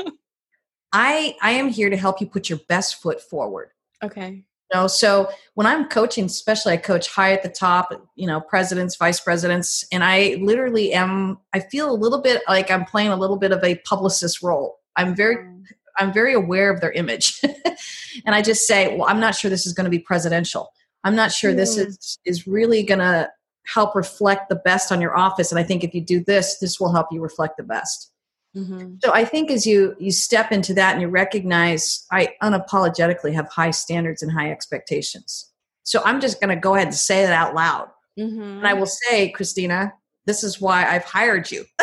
I 0.93 1.37
I 1.41 1.53
am 1.53 1.69
here 1.69 1.91
to 1.91 1.97
help 1.97 2.21
you 2.21 2.27
put 2.27 2.51
your 2.51 2.59
best 2.69 3.01
foot 3.01 3.21
forward. 3.21 3.71
Okay. 4.03 4.45
You 4.73 4.81
know, 4.81 4.87
so 4.89 5.31
when 5.55 5.67
I'm 5.67 5.89
coaching, 5.89 6.25
especially 6.25 6.73
I 6.73 6.77
coach 6.77 7.09
high 7.09 7.33
at 7.33 7.43
the 7.43 7.49
top, 7.49 7.91
you 8.17 8.27
know, 8.27 8.41
presidents, 8.41 8.97
vice 8.97 9.21
presidents, 9.21 9.85
and 9.93 10.05
I 10.05 10.39
literally 10.43 10.93
am 10.93 11.39
I 11.55 11.61
feel 11.61 11.89
a 11.89 11.95
little 11.95 12.21
bit 12.21 12.43
like 12.49 12.69
I'm 12.71 12.85
playing 12.85 13.11
a 13.11 13.17
little 13.17 13.39
bit 13.39 13.53
of 13.53 13.63
a 13.63 13.77
publicist 13.87 14.43
role. 14.43 14.79
I'm 14.97 15.15
very 15.15 15.37
mm. 15.37 15.58
I'm 15.99 16.13
very 16.13 16.35
aware 16.35 16.73
of 16.73 16.81
their 16.81 16.93
image. 16.93 17.41
and 18.25 18.35
I 18.35 18.43
just 18.43 18.67
say, 18.67 18.97
well, 18.97 19.09
I'm 19.09 19.21
not 19.21 19.35
sure 19.35 19.51
this 19.51 19.67
is 19.67 19.75
going 19.75 19.85
to 19.85 19.91
be 19.91 19.99
presidential. 19.99 20.71
I'm 21.05 21.15
not 21.15 21.33
sure 21.33 21.55
this 21.55 21.77
is 21.77 22.19
is 22.25 22.47
really 22.47 22.83
going 22.83 22.99
to 22.99 23.31
help 23.67 23.95
reflect 23.95 24.49
the 24.49 24.57
best 24.57 24.91
on 24.91 25.01
your 25.01 25.17
office 25.17 25.53
and 25.53 25.59
I 25.59 25.63
think 25.63 25.85
if 25.85 25.95
you 25.95 26.01
do 26.01 26.25
this, 26.25 26.59
this 26.59 26.81
will 26.81 26.93
help 26.93 27.09
you 27.13 27.21
reflect 27.21 27.57
the 27.57 27.63
best. 27.63 28.13
Mm-hmm. 28.57 28.95
So 29.05 29.13
I 29.13 29.25
think 29.25 29.51
as 29.51 29.67
you 29.67 29.95
you 29.99 30.11
step 30.11 30.53
into 30.53 30.75
that 30.75 30.93
and 30.93 31.03
you 31.03 31.09
recognize 31.09 32.07
I 32.11 32.35
unapologetically 32.43 33.33
have 33.35 33.49
high 33.49 33.71
standards 33.71 34.23
and 34.23 34.33
high 34.33 34.51
expectations. 34.51 35.53
So 35.85 36.03
I'm 36.05 36.21
just 36.21 36.41
going 36.41 36.55
to 36.55 36.61
go 36.61 36.75
ahead 36.75 36.89
and 36.89 36.95
say 36.95 37.25
it 37.25 37.31
out 37.31 37.55
loud. 37.55 37.89
Mm-hmm. 38.19 38.43
And 38.43 38.67
I 38.67 38.75
will 38.75 38.87
say, 38.87 39.31
Christina, 39.31 39.95
this 40.27 40.43
is 40.45 40.61
why 40.61 40.87
I've 40.87 41.05
hired 41.05 41.51
you. 41.51 41.65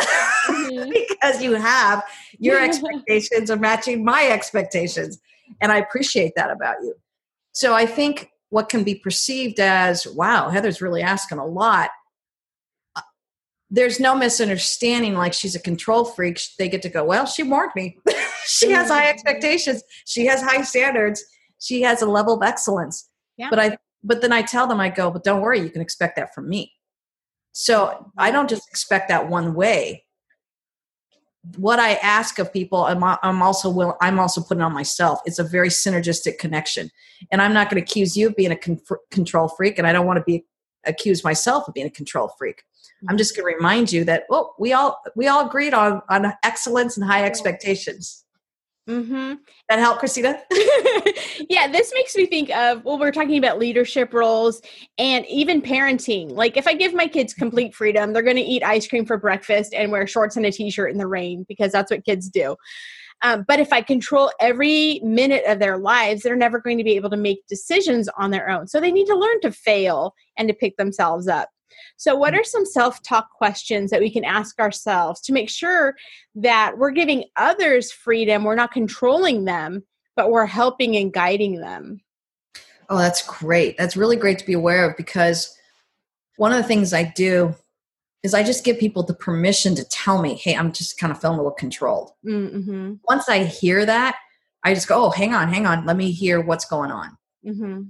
Mm-hmm. 1.25 1.41
because 1.41 1.43
you 1.43 1.53
have 1.53 2.03
your 2.39 2.59
expectations 2.63 3.51
are 3.51 3.57
matching 3.57 4.03
my 4.03 4.27
expectations. 4.27 5.19
And 5.61 5.71
I 5.71 5.77
appreciate 5.77 6.33
that 6.35 6.51
about 6.51 6.77
you. 6.81 6.95
So 7.51 7.73
I 7.73 7.85
think 7.85 8.31
what 8.49 8.69
can 8.69 8.83
be 8.83 8.95
perceived 8.95 9.59
as, 9.59 10.07
wow, 10.07 10.49
Heather's 10.49 10.81
really 10.81 11.01
asking 11.01 11.37
a 11.37 11.45
lot 11.45 11.89
there's 13.69 13.99
no 13.99 14.15
misunderstanding 14.15 15.15
like 15.15 15.33
she's 15.33 15.55
a 15.55 15.59
control 15.59 16.05
freak 16.05 16.39
they 16.57 16.69
get 16.69 16.81
to 16.81 16.89
go 16.89 17.03
well 17.03 17.25
she 17.25 17.43
warned 17.43 17.71
me 17.75 17.97
she 18.45 18.71
has 18.71 18.89
high 18.89 19.09
expectations 19.09 19.83
she 20.05 20.25
has 20.25 20.41
high 20.41 20.61
standards 20.61 21.23
she 21.59 21.81
has 21.81 22.01
a 22.01 22.05
level 22.05 22.35
of 22.35 22.43
excellence 22.43 23.09
yeah. 23.37 23.49
but 23.49 23.59
i 23.59 23.77
but 24.03 24.21
then 24.21 24.31
i 24.31 24.41
tell 24.41 24.67
them 24.67 24.79
i 24.79 24.87
go 24.87 25.09
but 25.09 25.23
don't 25.23 25.41
worry 25.41 25.59
you 25.59 25.69
can 25.69 25.81
expect 25.81 26.15
that 26.15 26.33
from 26.33 26.47
me 26.47 26.71
so 27.53 28.11
i 28.17 28.29
don't 28.31 28.49
just 28.49 28.67
expect 28.69 29.09
that 29.09 29.27
one 29.27 29.53
way 29.55 30.04
what 31.57 31.79
i 31.79 31.93
ask 31.95 32.39
of 32.39 32.51
people 32.51 32.85
i'm, 32.85 33.03
I'm 33.03 33.41
also 33.41 33.69
will 33.69 33.97
i'm 34.01 34.19
also 34.19 34.41
putting 34.41 34.63
on 34.63 34.73
myself. 34.73 35.19
It's 35.25 35.39
a 35.39 35.43
very 35.43 35.69
synergistic 35.69 36.37
connection. 36.37 36.89
And 37.31 37.41
i'm 37.41 37.53
not 37.53 37.69
going 37.69 37.83
to 37.83 37.89
accuse 37.89 38.17
you 38.17 38.27
of 38.27 38.35
being 38.35 38.51
a 38.51 38.57
con- 38.57 38.79
control 39.11 39.47
freak 39.47 39.77
and 39.77 39.87
i 39.87 39.93
don't 39.93 40.07
want 40.07 40.17
to 40.17 40.23
be 40.23 40.45
accuse 40.85 41.23
myself 41.23 41.67
of 41.67 41.73
being 41.73 41.87
a 41.87 41.91
control 41.91 42.31
freak. 42.37 42.57
Mm-hmm. 42.57 43.09
I'm 43.09 43.17
just 43.17 43.35
going 43.35 43.49
to 43.49 43.55
remind 43.55 43.91
you 43.91 44.03
that 44.05 44.23
well, 44.29 44.55
we 44.59 44.73
all 44.73 44.99
we 45.15 45.27
all 45.27 45.47
agreed 45.47 45.73
on 45.73 46.01
on 46.09 46.33
excellence 46.43 46.97
and 46.97 47.05
high 47.05 47.23
expectations. 47.23 48.24
Mm-hmm. 48.87 49.33
That 49.67 49.79
help, 49.79 49.97
Christina? 49.97 50.39
yeah, 51.49 51.67
this 51.67 51.91
makes 51.95 52.15
me 52.15 52.27
think 52.27 52.55
of 52.55 52.85
well, 52.85 52.99
we're 52.99 53.11
talking 53.11 53.37
about 53.37 53.57
leadership 53.57 54.13
roles 54.13 54.61
and 54.99 55.25
even 55.25 55.61
parenting. 55.61 56.31
Like, 56.31 56.55
if 56.55 56.67
I 56.67 56.75
give 56.75 56.93
my 56.93 57.07
kids 57.07 57.33
complete 57.33 57.73
freedom, 57.73 58.13
they're 58.13 58.21
going 58.21 58.35
to 58.35 58.43
eat 58.43 58.63
ice 58.63 58.87
cream 58.87 59.05
for 59.05 59.17
breakfast 59.17 59.73
and 59.73 59.91
wear 59.91 60.05
shorts 60.05 60.37
and 60.37 60.45
a 60.45 60.51
t-shirt 60.51 60.91
in 60.91 60.99
the 60.99 61.07
rain 61.07 61.45
because 61.47 61.71
that's 61.71 61.89
what 61.89 62.05
kids 62.05 62.29
do. 62.29 62.55
Um, 63.23 63.43
but 63.47 63.59
if 63.59 63.73
I 63.73 63.81
control 63.81 64.31
every 64.39 64.99
minute 65.03 65.43
of 65.47 65.57
their 65.59 65.77
lives, 65.77 66.21
they're 66.21 66.35
never 66.35 66.59
going 66.59 66.77
to 66.77 66.83
be 66.83 66.95
able 66.95 67.09
to 67.09 67.17
make 67.17 67.47
decisions 67.47 68.07
on 68.17 68.29
their 68.29 68.49
own. 68.49 68.67
So 68.67 68.79
they 68.79 68.91
need 68.91 69.07
to 69.07 69.15
learn 69.15 69.41
to 69.41 69.51
fail 69.51 70.13
and 70.37 70.47
to 70.47 70.53
pick 70.53 70.77
themselves 70.77 71.27
up. 71.27 71.49
So, 71.97 72.15
what 72.15 72.33
mm. 72.33 72.39
are 72.39 72.43
some 72.43 72.65
self 72.65 73.01
talk 73.03 73.29
questions 73.31 73.91
that 73.91 74.01
we 74.01 74.11
can 74.11 74.25
ask 74.25 74.59
ourselves 74.59 75.21
to 75.21 75.33
make 75.33 75.49
sure 75.49 75.95
that 76.35 76.77
we're 76.77 76.91
giving 76.91 77.25
others 77.35 77.91
freedom? 77.91 78.43
We're 78.43 78.55
not 78.55 78.71
controlling 78.71 79.45
them, 79.45 79.83
but 80.15 80.31
we're 80.31 80.45
helping 80.45 80.95
and 80.95 81.13
guiding 81.13 81.59
them. 81.59 82.01
Oh, 82.89 82.97
that's 82.97 83.25
great. 83.25 83.77
That's 83.77 83.97
really 83.97 84.15
great 84.15 84.39
to 84.39 84.45
be 84.45 84.53
aware 84.53 84.89
of 84.89 84.97
because 84.97 85.57
one 86.37 86.51
of 86.51 86.57
the 86.57 86.67
things 86.67 86.93
I 86.93 87.03
do 87.15 87.55
is 88.23 88.33
I 88.33 88.43
just 88.43 88.63
give 88.63 88.79
people 88.79 89.03
the 89.03 89.13
permission 89.13 89.75
to 89.75 89.83
tell 89.85 90.21
me, 90.21 90.35
hey, 90.35 90.55
I'm 90.55 90.71
just 90.71 90.97
kind 90.97 91.11
of 91.11 91.21
feeling 91.21 91.35
a 91.35 91.41
little 91.41 91.51
controlled. 91.51 92.11
Mm-hmm. 92.25 92.95
Once 93.07 93.29
I 93.29 93.43
hear 93.43 93.85
that, 93.85 94.15
I 94.63 94.73
just 94.73 94.87
go, 94.87 95.05
oh, 95.05 95.09
hang 95.11 95.33
on, 95.33 95.47
hang 95.47 95.67
on. 95.67 95.85
Let 95.85 95.95
me 95.95 96.11
hear 96.11 96.41
what's 96.41 96.65
going 96.65 96.91
on. 96.91 97.17
Mm-hmm. 97.45 97.83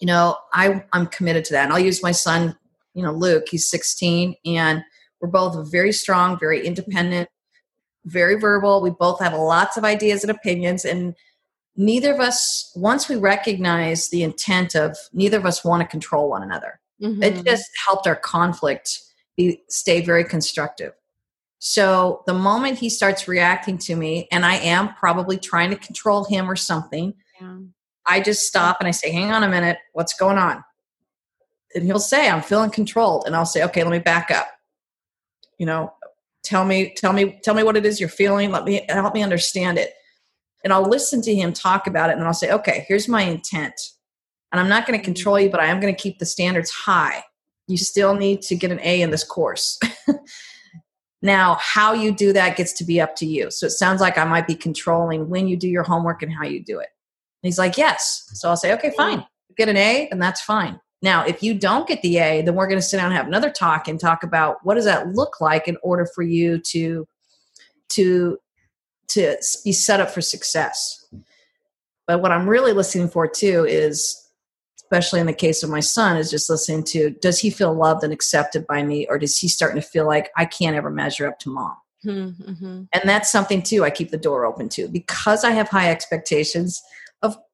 You 0.00 0.06
know, 0.06 0.36
I, 0.52 0.84
I'm 0.92 1.06
committed 1.06 1.46
to 1.46 1.54
that. 1.54 1.64
And 1.64 1.72
I'll 1.72 1.78
use 1.78 2.02
my 2.02 2.12
son 2.12 2.56
you 2.94 3.02
know 3.02 3.12
luke 3.12 3.46
he's 3.50 3.68
16 3.70 4.34
and 4.44 4.82
we're 5.20 5.28
both 5.28 5.70
very 5.70 5.92
strong 5.92 6.38
very 6.38 6.66
independent 6.66 7.28
very 8.04 8.38
verbal 8.38 8.80
we 8.80 8.90
both 8.90 9.20
have 9.20 9.34
lots 9.34 9.76
of 9.76 9.84
ideas 9.84 10.22
and 10.22 10.30
opinions 10.30 10.84
and 10.84 11.14
neither 11.76 12.12
of 12.12 12.20
us 12.20 12.72
once 12.74 13.08
we 13.08 13.16
recognize 13.16 14.08
the 14.08 14.22
intent 14.22 14.74
of 14.74 14.96
neither 15.12 15.38
of 15.38 15.46
us 15.46 15.64
want 15.64 15.80
to 15.82 15.86
control 15.86 16.28
one 16.30 16.42
another 16.42 16.80
mm-hmm. 17.00 17.22
it 17.22 17.44
just 17.44 17.70
helped 17.86 18.06
our 18.06 18.16
conflict 18.16 19.00
be 19.36 19.62
stay 19.68 20.00
very 20.00 20.24
constructive 20.24 20.92
so 21.58 22.22
the 22.26 22.34
moment 22.34 22.78
he 22.78 22.88
starts 22.88 23.28
reacting 23.28 23.76
to 23.76 23.94
me 23.94 24.26
and 24.32 24.44
i 24.44 24.54
am 24.54 24.92
probably 24.94 25.38
trying 25.38 25.70
to 25.70 25.76
control 25.76 26.24
him 26.24 26.50
or 26.50 26.56
something 26.56 27.14
yeah. 27.40 27.58
i 28.06 28.20
just 28.20 28.46
stop 28.46 28.78
and 28.80 28.88
i 28.88 28.90
say 28.90 29.10
hang 29.10 29.30
on 29.30 29.42
a 29.42 29.48
minute 29.48 29.78
what's 29.92 30.14
going 30.14 30.38
on 30.38 30.64
and 31.74 31.84
he'll 31.84 31.98
say 31.98 32.28
i'm 32.28 32.42
feeling 32.42 32.70
controlled 32.70 33.24
and 33.26 33.36
i'll 33.36 33.46
say 33.46 33.62
okay 33.64 33.82
let 33.82 33.92
me 33.92 33.98
back 33.98 34.30
up. 34.30 34.48
You 35.58 35.66
know 35.66 35.92
tell 36.42 36.64
me 36.64 36.94
tell 36.96 37.12
me 37.12 37.38
tell 37.42 37.54
me 37.54 37.62
what 37.62 37.76
it 37.76 37.84
is 37.84 38.00
you're 38.00 38.08
feeling. 38.08 38.50
Let 38.50 38.64
me 38.64 38.84
help 38.88 39.14
me 39.14 39.22
understand 39.22 39.78
it. 39.78 39.92
And 40.64 40.72
i'll 40.72 40.88
listen 40.88 41.22
to 41.22 41.34
him 41.34 41.52
talk 41.52 41.86
about 41.86 42.10
it 42.10 42.16
and 42.16 42.24
i'll 42.24 42.34
say 42.34 42.50
okay 42.52 42.84
here's 42.88 43.08
my 43.08 43.22
intent 43.22 43.74
and 44.52 44.60
i'm 44.60 44.68
not 44.68 44.86
going 44.86 44.98
to 44.98 45.02
mm-hmm. 45.02 45.14
control 45.14 45.40
you 45.40 45.50
but 45.50 45.60
i 45.60 45.66
am 45.66 45.80
going 45.80 45.94
to 45.94 46.00
keep 46.00 46.18
the 46.18 46.26
standards 46.26 46.70
high. 46.70 47.22
You 47.66 47.76
still 47.76 48.14
need 48.14 48.42
to 48.42 48.56
get 48.56 48.72
an 48.72 48.80
a 48.82 49.00
in 49.00 49.10
this 49.10 49.24
course. 49.24 49.78
Now 51.22 51.58
how 51.60 51.92
you 51.92 52.12
do 52.12 52.32
that 52.32 52.56
gets 52.56 52.72
to 52.74 52.84
be 52.84 52.98
up 52.98 53.14
to 53.16 53.26
you. 53.26 53.50
So 53.50 53.66
it 53.66 53.72
sounds 53.72 54.00
like 54.00 54.16
i 54.16 54.24
might 54.24 54.46
be 54.46 54.54
controlling 54.54 55.28
when 55.28 55.48
you 55.48 55.56
do 55.56 55.68
your 55.68 55.82
homework 55.82 56.22
and 56.22 56.32
how 56.32 56.44
you 56.44 56.64
do 56.64 56.78
it. 56.78 56.88
And 57.42 57.48
he's 57.48 57.58
like 57.58 57.76
yes. 57.76 58.26
So 58.32 58.48
i'll 58.48 58.56
say 58.56 58.72
okay 58.74 58.88
mm-hmm. 58.88 58.96
fine. 58.96 59.26
Get 59.56 59.68
an 59.68 59.76
a 59.76 60.08
and 60.08 60.22
that's 60.22 60.40
fine 60.40 60.80
now, 61.02 61.24
if 61.24 61.42
you 61.42 61.54
don't 61.54 61.88
get 61.88 62.02
the 62.02 62.18
A, 62.18 62.42
then 62.42 62.54
we're 62.54 62.66
going 62.66 62.78
to 62.78 62.86
sit 62.86 62.98
down 62.98 63.06
and 63.06 63.16
have 63.16 63.26
another 63.26 63.50
talk 63.50 63.88
and 63.88 63.98
talk 63.98 64.22
about 64.22 64.58
what 64.64 64.74
does 64.74 64.84
that 64.84 65.08
look 65.08 65.40
like 65.40 65.66
in 65.66 65.76
order 65.82 66.06
for 66.14 66.22
you 66.22 66.58
to 66.58 67.06
to 67.90 68.38
to 69.08 69.36
be 69.64 69.72
set 69.72 70.00
up 70.00 70.10
for 70.10 70.20
success. 70.20 71.04
But 72.06 72.20
what 72.20 72.32
I'm 72.32 72.48
really 72.48 72.72
listening 72.72 73.08
for 73.08 73.26
too 73.26 73.64
is 73.66 74.16
especially 74.76 75.20
in 75.20 75.26
the 75.26 75.32
case 75.32 75.62
of 75.62 75.70
my 75.70 75.80
son 75.80 76.16
is 76.16 76.30
just 76.30 76.50
listening 76.50 76.82
to 76.82 77.10
does 77.10 77.38
he 77.38 77.48
feel 77.48 77.72
loved 77.72 78.04
and 78.04 78.12
accepted 78.12 78.66
by 78.66 78.82
me 78.82 79.06
or 79.08 79.18
does 79.18 79.38
he 79.38 79.48
starting 79.48 79.80
to 79.80 79.86
feel 79.86 80.06
like 80.06 80.30
I 80.36 80.44
can't 80.44 80.76
ever 80.76 80.90
measure 80.90 81.28
up 81.28 81.38
to 81.40 81.48
mom? 81.48 81.76
Mm-hmm. 82.04 82.82
And 82.92 83.02
that's 83.04 83.30
something 83.30 83.62
too 83.62 83.84
I 83.84 83.90
keep 83.90 84.10
the 84.10 84.16
door 84.18 84.44
open 84.44 84.68
to 84.70 84.88
because 84.88 85.44
I 85.44 85.52
have 85.52 85.68
high 85.68 85.90
expectations 85.90 86.82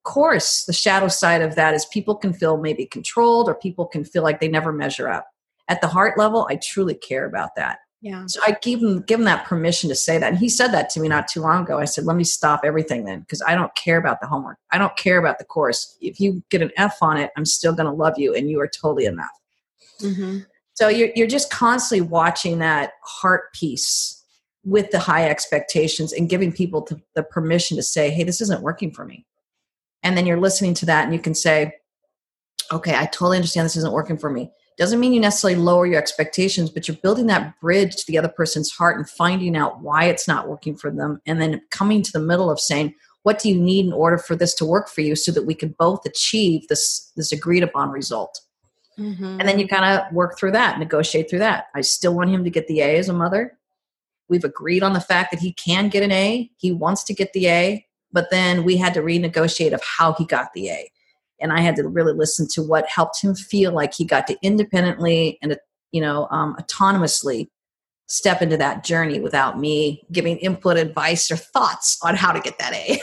course, 0.06 0.64
the 0.64 0.72
shadow 0.72 1.08
side 1.08 1.42
of 1.42 1.54
that 1.56 1.74
is 1.74 1.84
people 1.84 2.14
can 2.14 2.32
feel 2.32 2.56
maybe 2.56 2.86
controlled 2.86 3.48
or 3.48 3.54
people 3.54 3.84
can 3.84 4.04
feel 4.04 4.22
like 4.22 4.40
they 4.40 4.48
never 4.48 4.72
measure 4.72 5.10
up. 5.10 5.26
At 5.68 5.82
the 5.82 5.88
heart 5.88 6.16
level, 6.16 6.46
I 6.48 6.56
truly 6.56 6.94
care 6.94 7.26
about 7.26 7.56
that. 7.56 7.80
Yeah. 8.00 8.24
So 8.26 8.40
I 8.46 8.56
gave 8.62 8.80
him 8.80 9.02
give 9.02 9.18
him 9.18 9.24
that 9.24 9.46
permission 9.46 9.88
to 9.88 9.96
say 9.96 10.16
that. 10.16 10.28
And 10.28 10.38
he 10.38 10.48
said 10.48 10.68
that 10.68 10.90
to 10.90 11.00
me 11.00 11.08
not 11.08 11.28
too 11.28 11.40
long 11.40 11.64
ago. 11.64 11.78
I 11.78 11.86
said, 11.86 12.04
let 12.04 12.16
me 12.16 12.24
stop 12.24 12.60
everything 12.62 13.04
then, 13.04 13.20
because 13.20 13.42
I 13.42 13.54
don't 13.54 13.74
care 13.74 13.98
about 13.98 14.20
the 14.20 14.28
homework. 14.28 14.58
I 14.70 14.78
don't 14.78 14.96
care 14.96 15.18
about 15.18 15.38
the 15.38 15.44
course. 15.44 15.96
If 16.00 16.20
you 16.20 16.42
get 16.50 16.62
an 16.62 16.70
F 16.76 16.98
on 17.02 17.16
it, 17.16 17.30
I'm 17.36 17.44
still 17.44 17.74
gonna 17.74 17.92
love 17.92 18.14
you 18.16 18.34
and 18.34 18.48
you 18.48 18.60
are 18.60 18.68
totally 18.68 19.06
enough. 19.06 19.36
Mm-hmm. 20.00 20.38
So 20.74 20.88
you're, 20.88 21.08
you're 21.16 21.26
just 21.26 21.50
constantly 21.50 22.06
watching 22.06 22.58
that 22.58 22.92
heart 23.02 23.52
piece 23.54 24.22
with 24.62 24.90
the 24.90 24.98
high 24.98 25.28
expectations 25.28 26.12
and 26.12 26.28
giving 26.28 26.52
people 26.52 26.86
the 27.14 27.22
permission 27.22 27.76
to 27.76 27.82
say, 27.82 28.10
hey, 28.10 28.24
this 28.24 28.40
isn't 28.40 28.62
working 28.62 28.92
for 28.92 29.04
me. 29.04 29.24
And 30.06 30.16
then 30.16 30.24
you're 30.24 30.38
listening 30.38 30.72
to 30.74 30.86
that 30.86 31.04
and 31.04 31.12
you 31.12 31.18
can 31.18 31.34
say, 31.34 31.72
okay, 32.70 32.94
I 32.94 33.06
totally 33.06 33.38
understand 33.38 33.64
this 33.64 33.76
isn't 33.76 33.92
working 33.92 34.16
for 34.16 34.30
me. 34.30 34.52
Doesn't 34.78 35.00
mean 35.00 35.12
you 35.12 35.18
necessarily 35.18 35.58
lower 35.58 35.84
your 35.84 35.98
expectations, 35.98 36.70
but 36.70 36.86
you're 36.86 36.96
building 36.98 37.26
that 37.26 37.58
bridge 37.60 37.96
to 37.96 38.04
the 38.06 38.16
other 38.16 38.28
person's 38.28 38.70
heart 38.70 38.98
and 38.98 39.10
finding 39.10 39.56
out 39.56 39.80
why 39.80 40.04
it's 40.04 40.28
not 40.28 40.46
working 40.46 40.76
for 40.76 40.92
them. 40.92 41.20
And 41.26 41.40
then 41.40 41.60
coming 41.72 42.02
to 42.02 42.12
the 42.12 42.20
middle 42.20 42.50
of 42.50 42.60
saying, 42.60 42.94
what 43.24 43.40
do 43.40 43.48
you 43.48 43.60
need 43.60 43.84
in 43.84 43.92
order 43.92 44.16
for 44.16 44.36
this 44.36 44.54
to 44.54 44.64
work 44.64 44.88
for 44.88 45.00
you 45.00 45.16
so 45.16 45.32
that 45.32 45.44
we 45.44 45.56
can 45.56 45.74
both 45.76 46.06
achieve 46.06 46.68
this, 46.68 47.10
this 47.16 47.32
agreed 47.32 47.64
upon 47.64 47.90
result? 47.90 48.40
Mm-hmm. 48.96 49.40
And 49.40 49.48
then 49.48 49.58
you 49.58 49.66
kind 49.66 49.84
of 49.84 50.12
work 50.14 50.38
through 50.38 50.52
that, 50.52 50.78
negotiate 50.78 51.28
through 51.28 51.40
that. 51.40 51.66
I 51.74 51.80
still 51.80 52.14
want 52.14 52.30
him 52.30 52.44
to 52.44 52.50
get 52.50 52.68
the 52.68 52.80
A 52.80 52.96
as 52.96 53.08
a 53.08 53.12
mother. 53.12 53.58
We've 54.28 54.44
agreed 54.44 54.84
on 54.84 54.92
the 54.92 55.00
fact 55.00 55.32
that 55.32 55.40
he 55.40 55.52
can 55.54 55.88
get 55.88 56.04
an 56.04 56.12
A. 56.12 56.48
He 56.58 56.70
wants 56.70 57.02
to 57.04 57.14
get 57.14 57.32
the 57.32 57.48
A, 57.48 57.85
but 58.16 58.30
then 58.30 58.64
we 58.64 58.78
had 58.78 58.94
to 58.94 59.02
renegotiate 59.02 59.74
of 59.74 59.82
how 59.84 60.14
he 60.14 60.24
got 60.24 60.54
the 60.54 60.70
A. 60.70 60.90
And 61.38 61.52
I 61.52 61.60
had 61.60 61.76
to 61.76 61.86
really 61.86 62.14
listen 62.14 62.48
to 62.52 62.62
what 62.62 62.88
helped 62.88 63.20
him 63.20 63.34
feel 63.34 63.72
like 63.72 63.92
he 63.92 64.06
got 64.06 64.26
to 64.28 64.38
independently 64.40 65.38
and 65.42 65.58
you 65.92 66.00
know 66.00 66.26
um, 66.30 66.56
autonomously 66.56 67.48
step 68.06 68.40
into 68.40 68.56
that 68.56 68.84
journey 68.84 69.20
without 69.20 69.58
me 69.60 70.02
giving 70.12 70.38
input, 70.38 70.78
advice, 70.78 71.30
or 71.30 71.36
thoughts 71.36 71.98
on 72.02 72.16
how 72.16 72.32
to 72.32 72.40
get 72.40 72.58
that 72.58 72.72
A. 72.72 73.02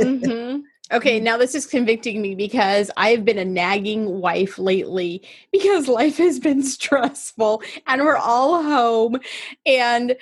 mm-hmm. 0.00 0.60
Okay, 0.92 1.20
now 1.28 1.36
this 1.36 1.54
is 1.54 1.64
convicting 1.64 2.20
me 2.20 2.34
because 2.34 2.90
I've 2.96 3.24
been 3.24 3.38
a 3.38 3.44
nagging 3.44 4.20
wife 4.20 4.58
lately 4.58 5.22
because 5.52 5.86
life 5.86 6.16
has 6.16 6.40
been 6.40 6.64
stressful 6.64 7.62
and 7.86 8.02
we're 8.02 8.16
all 8.16 8.64
home. 8.64 9.20
And 9.64 10.16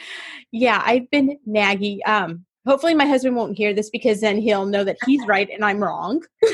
yeah, 0.53 0.83
I've 0.85 1.11
been 1.11 1.38
naggy. 1.49 2.07
Um, 2.07 2.45
hopefully 2.66 2.94
my 2.94 3.07
husband 3.07 3.37
won't 3.37 3.57
hear 3.57 3.73
this 3.73 3.90
because 3.90 4.21
then 4.21 4.38
he'll 4.38 4.66
know 4.66 4.85
that 4.85 4.99
he's 5.07 5.27
right 5.27 5.49
and 5.51 5.64
I'm 5.64 5.83
wrong. 5.83 6.23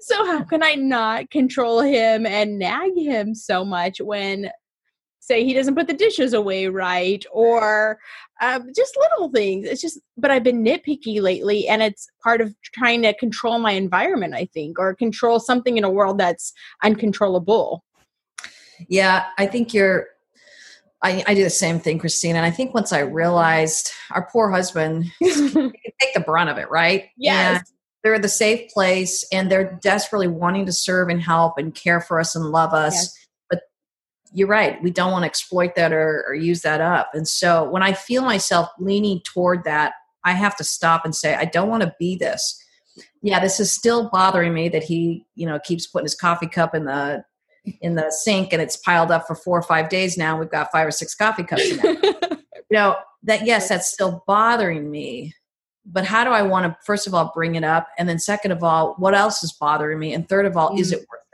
so 0.00 0.24
how 0.26 0.44
can 0.44 0.62
I 0.62 0.74
not 0.74 1.30
control 1.30 1.80
him 1.80 2.26
and 2.26 2.58
nag 2.58 2.96
him 2.96 3.34
so 3.34 3.64
much 3.64 4.00
when 4.00 4.50
say 5.24 5.42
he 5.42 5.54
doesn't 5.54 5.74
put 5.74 5.86
the 5.86 5.94
dishes 5.94 6.34
away 6.34 6.66
right 6.68 7.24
or 7.32 7.98
um, 8.42 8.68
just 8.76 8.96
little 8.96 9.30
things 9.30 9.66
it's 9.66 9.80
just 9.80 9.98
but 10.18 10.30
i've 10.30 10.42
been 10.42 10.62
nitpicky 10.62 11.20
lately 11.20 11.66
and 11.66 11.82
it's 11.82 12.06
part 12.22 12.40
of 12.40 12.54
trying 12.62 13.00
to 13.02 13.14
control 13.14 13.58
my 13.58 13.72
environment 13.72 14.34
i 14.34 14.44
think 14.52 14.78
or 14.78 14.94
control 14.94 15.40
something 15.40 15.78
in 15.78 15.84
a 15.84 15.90
world 15.90 16.18
that's 16.18 16.52
uncontrollable 16.82 17.82
yeah 18.88 19.26
i 19.38 19.46
think 19.46 19.72
you're 19.72 20.08
I, 21.04 21.22
I, 21.26 21.34
do 21.34 21.44
the 21.44 21.50
same 21.50 21.78
thing, 21.78 21.98
Christine. 21.98 22.34
And 22.34 22.46
I 22.46 22.50
think 22.50 22.74
once 22.74 22.92
I 22.92 23.00
realized 23.00 23.90
our 24.10 24.26
poor 24.32 24.50
husband 24.50 25.12
take 25.22 26.14
the 26.14 26.24
brunt 26.24 26.50
of 26.50 26.58
it, 26.58 26.70
right? 26.70 27.10
Yes. 27.16 27.58
And 27.58 27.66
they're 28.02 28.18
the 28.18 28.28
safe 28.28 28.70
place 28.70 29.24
and 29.30 29.50
they're 29.50 29.78
desperately 29.82 30.28
wanting 30.28 30.66
to 30.66 30.72
serve 30.72 31.10
and 31.10 31.20
help 31.20 31.58
and 31.58 31.74
care 31.74 32.00
for 32.00 32.18
us 32.18 32.34
and 32.34 32.46
love 32.46 32.72
us. 32.72 32.94
Yes 32.94 33.18
you're 34.34 34.48
right. 34.48 34.82
We 34.82 34.90
don't 34.90 35.12
want 35.12 35.22
to 35.22 35.28
exploit 35.28 35.76
that 35.76 35.92
or, 35.92 36.24
or 36.26 36.34
use 36.34 36.62
that 36.62 36.80
up. 36.80 37.10
And 37.14 37.26
so 37.26 37.70
when 37.70 37.84
I 37.84 37.92
feel 37.92 38.22
myself 38.22 38.68
leaning 38.80 39.20
toward 39.20 39.62
that, 39.62 39.94
I 40.24 40.32
have 40.32 40.56
to 40.56 40.64
stop 40.64 41.04
and 41.04 41.14
say, 41.14 41.36
I 41.36 41.44
don't 41.44 41.68
want 41.68 41.84
to 41.84 41.94
be 42.00 42.16
this. 42.16 42.60
Yeah, 43.22 43.38
this 43.38 43.60
is 43.60 43.72
still 43.72 44.10
bothering 44.10 44.52
me 44.52 44.68
that 44.70 44.82
he, 44.82 45.24
you 45.36 45.46
know, 45.46 45.60
keeps 45.60 45.86
putting 45.86 46.04
his 46.04 46.16
coffee 46.16 46.48
cup 46.48 46.74
in 46.74 46.84
the 46.84 47.24
in 47.80 47.94
the 47.94 48.10
sink 48.10 48.52
and 48.52 48.60
it's 48.60 48.76
piled 48.76 49.10
up 49.10 49.26
for 49.26 49.34
four 49.34 49.58
or 49.58 49.62
five 49.62 49.88
days 49.88 50.18
now. 50.18 50.38
We've 50.38 50.50
got 50.50 50.70
five 50.70 50.86
or 50.86 50.90
six 50.90 51.14
coffee 51.14 51.44
cups 51.44 51.70
in 51.70 51.76
there. 51.78 51.94
you 52.32 52.38
know, 52.72 52.96
that 53.22 53.46
yes, 53.46 53.68
that's 53.68 53.92
still 53.92 54.22
bothering 54.26 54.90
me. 54.90 55.34
But 55.86 56.04
how 56.04 56.24
do 56.24 56.30
I 56.30 56.42
want 56.42 56.66
to 56.66 56.76
first 56.84 57.06
of 57.06 57.14
all 57.14 57.30
bring 57.34 57.54
it 57.56 57.64
up? 57.64 57.88
And 57.98 58.08
then 58.08 58.18
second 58.18 58.52
of 58.52 58.62
all, 58.62 58.94
what 58.98 59.14
else 59.14 59.42
is 59.42 59.52
bothering 59.52 59.98
me? 59.98 60.14
And 60.14 60.28
third 60.28 60.46
of 60.46 60.56
all, 60.56 60.70
mm. 60.70 60.80
is 60.80 60.92
it 60.92 61.00
worth 61.00 61.24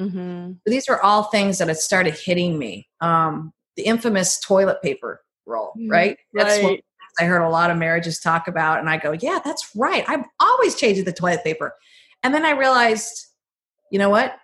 Mm-hmm. 0.00 0.52
These 0.66 0.88
are 0.88 1.00
all 1.02 1.24
things 1.24 1.58
that 1.58 1.68
had 1.68 1.78
started 1.78 2.14
hitting 2.14 2.58
me. 2.58 2.88
Um, 3.00 3.52
the 3.76 3.82
infamous 3.84 4.40
toilet 4.40 4.82
paper 4.82 5.20
roll, 5.46 5.72
mm-hmm. 5.76 5.90
right? 5.90 6.18
That's 6.32 6.62
right. 6.62 6.64
what 6.64 6.80
I 7.20 7.24
heard 7.24 7.42
a 7.42 7.48
lot 7.48 7.70
of 7.70 7.76
marriages 7.76 8.18
talk 8.18 8.48
about. 8.48 8.78
And 8.78 8.88
I 8.88 8.96
go, 8.96 9.12
yeah, 9.12 9.40
that's 9.44 9.70
right. 9.74 10.04
I'm 10.06 10.24
always 10.40 10.74
changing 10.76 11.04
the 11.04 11.12
toilet 11.12 11.44
paper. 11.44 11.74
And 12.22 12.34
then 12.34 12.44
I 12.44 12.52
realized, 12.52 13.26
you 13.90 13.98
know 13.98 14.10
what? 14.10 14.36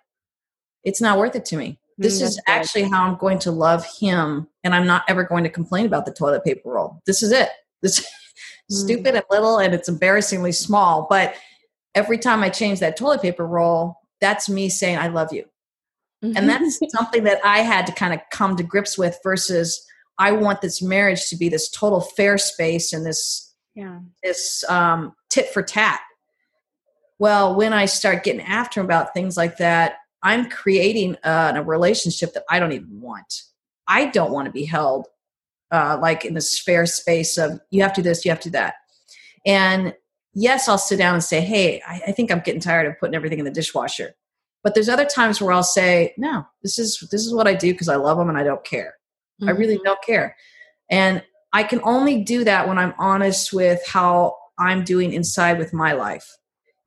It's 0.84 1.00
not 1.00 1.18
worth 1.18 1.34
it 1.34 1.44
to 1.46 1.56
me. 1.56 1.78
This 1.98 2.20
mm, 2.20 2.24
is 2.24 2.40
actually 2.46 2.82
good. 2.82 2.92
how 2.92 3.04
I'm 3.04 3.16
going 3.16 3.38
to 3.40 3.50
love 3.50 3.84
him. 3.98 4.48
And 4.62 4.74
I'm 4.74 4.86
not 4.86 5.04
ever 5.08 5.24
going 5.24 5.44
to 5.44 5.50
complain 5.50 5.86
about 5.86 6.06
the 6.06 6.12
toilet 6.12 6.44
paper 6.44 6.70
roll. 6.70 7.00
This 7.06 7.22
is 7.22 7.32
it. 7.32 7.48
This 7.82 8.00
mm. 8.72 8.74
stupid 8.74 9.14
and 9.14 9.24
little 9.30 9.58
and 9.58 9.74
it's 9.74 9.88
embarrassingly 9.88 10.52
small. 10.52 11.06
But 11.08 11.34
every 11.94 12.18
time 12.18 12.42
I 12.42 12.48
change 12.48 12.80
that 12.80 12.96
toilet 12.96 13.22
paper 13.22 13.46
roll, 13.46 13.96
that's 14.20 14.48
me 14.48 14.68
saying 14.68 14.98
I 14.98 15.08
love 15.08 15.32
you. 15.32 15.44
Mm-hmm. 16.24 16.36
And 16.36 16.48
that's 16.48 16.80
something 16.88 17.24
that 17.24 17.40
I 17.44 17.58
had 17.58 17.86
to 17.86 17.92
kind 17.92 18.14
of 18.14 18.20
come 18.32 18.56
to 18.56 18.62
grips 18.62 18.98
with 18.98 19.18
versus 19.22 19.84
I 20.18 20.32
want 20.32 20.60
this 20.60 20.80
marriage 20.80 21.28
to 21.28 21.36
be 21.36 21.48
this 21.48 21.70
total 21.70 22.00
fair 22.00 22.38
space 22.38 22.92
and 22.92 23.04
this 23.04 23.52
yeah. 23.74 23.98
this 24.22 24.64
um, 24.68 25.14
tit 25.30 25.48
for 25.48 25.62
tat. 25.62 26.00
Well, 27.18 27.54
when 27.54 27.72
I 27.72 27.86
start 27.86 28.24
getting 28.24 28.42
after 28.42 28.80
him 28.80 28.86
about 28.86 29.14
things 29.14 29.36
like 29.36 29.58
that, 29.58 29.96
I'm 30.24 30.48
creating 30.48 31.16
uh, 31.22 31.52
a 31.54 31.62
relationship 31.62 32.32
that 32.32 32.44
I 32.50 32.58
don't 32.58 32.72
even 32.72 33.00
want. 33.00 33.42
I 33.86 34.06
don't 34.06 34.32
want 34.32 34.46
to 34.46 34.52
be 34.52 34.64
held 34.64 35.06
uh, 35.70 35.98
like 36.00 36.24
in 36.24 36.34
this 36.34 36.58
fair 36.58 36.86
space 36.86 37.36
of 37.36 37.60
you 37.70 37.82
have 37.82 37.92
to 37.92 38.02
do 38.02 38.08
this, 38.08 38.24
you 38.24 38.30
have 38.30 38.40
to 38.40 38.48
do 38.48 38.52
that. 38.52 38.74
And 39.46 39.94
yes, 40.34 40.68
I'll 40.68 40.78
sit 40.78 40.98
down 40.98 41.14
and 41.14 41.22
say, 41.22 41.40
hey, 41.40 41.82
I, 41.86 42.00
I 42.08 42.12
think 42.12 42.32
I'm 42.32 42.40
getting 42.40 42.60
tired 42.60 42.86
of 42.86 42.98
putting 42.98 43.14
everything 43.14 43.38
in 43.38 43.44
the 43.44 43.50
dishwasher. 43.50 44.14
But 44.62 44.74
there's 44.74 44.88
other 44.88 45.04
times 45.04 45.40
where 45.40 45.52
I'll 45.52 45.62
say, 45.62 46.14
no, 46.16 46.46
this 46.62 46.78
is 46.78 47.06
this 47.10 47.26
is 47.26 47.34
what 47.34 47.46
I 47.46 47.54
do 47.54 47.72
because 47.72 47.90
I 47.90 47.96
love 47.96 48.16
them 48.16 48.30
and 48.30 48.38
I 48.38 48.44
don't 48.44 48.64
care. 48.64 48.94
Mm-hmm. 49.40 49.48
I 49.48 49.52
really 49.52 49.78
don't 49.84 50.02
care. 50.02 50.36
And 50.90 51.22
I 51.52 51.64
can 51.64 51.80
only 51.84 52.22
do 52.22 52.44
that 52.44 52.66
when 52.66 52.78
I'm 52.78 52.94
honest 52.98 53.52
with 53.52 53.86
how 53.86 54.36
I'm 54.58 54.84
doing 54.84 55.12
inside 55.12 55.58
with 55.58 55.74
my 55.74 55.92
life. 55.92 56.34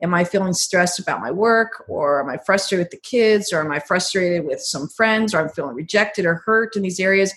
Am 0.01 0.13
I 0.13 0.23
feeling 0.23 0.53
stressed 0.53 0.99
about 0.99 1.21
my 1.21 1.31
work 1.31 1.83
or 1.87 2.21
am 2.21 2.29
I 2.29 2.37
frustrated 2.37 2.85
with 2.85 2.91
the 2.91 3.09
kids 3.09 3.51
or 3.51 3.59
am 3.61 3.71
I 3.71 3.79
frustrated 3.79 4.45
with 4.45 4.61
some 4.61 4.87
friends 4.87 5.33
or 5.33 5.39
I'm 5.39 5.49
feeling 5.49 5.75
rejected 5.75 6.25
or 6.25 6.35
hurt 6.45 6.75
in 6.75 6.83
these 6.83 6.99
areas? 6.99 7.33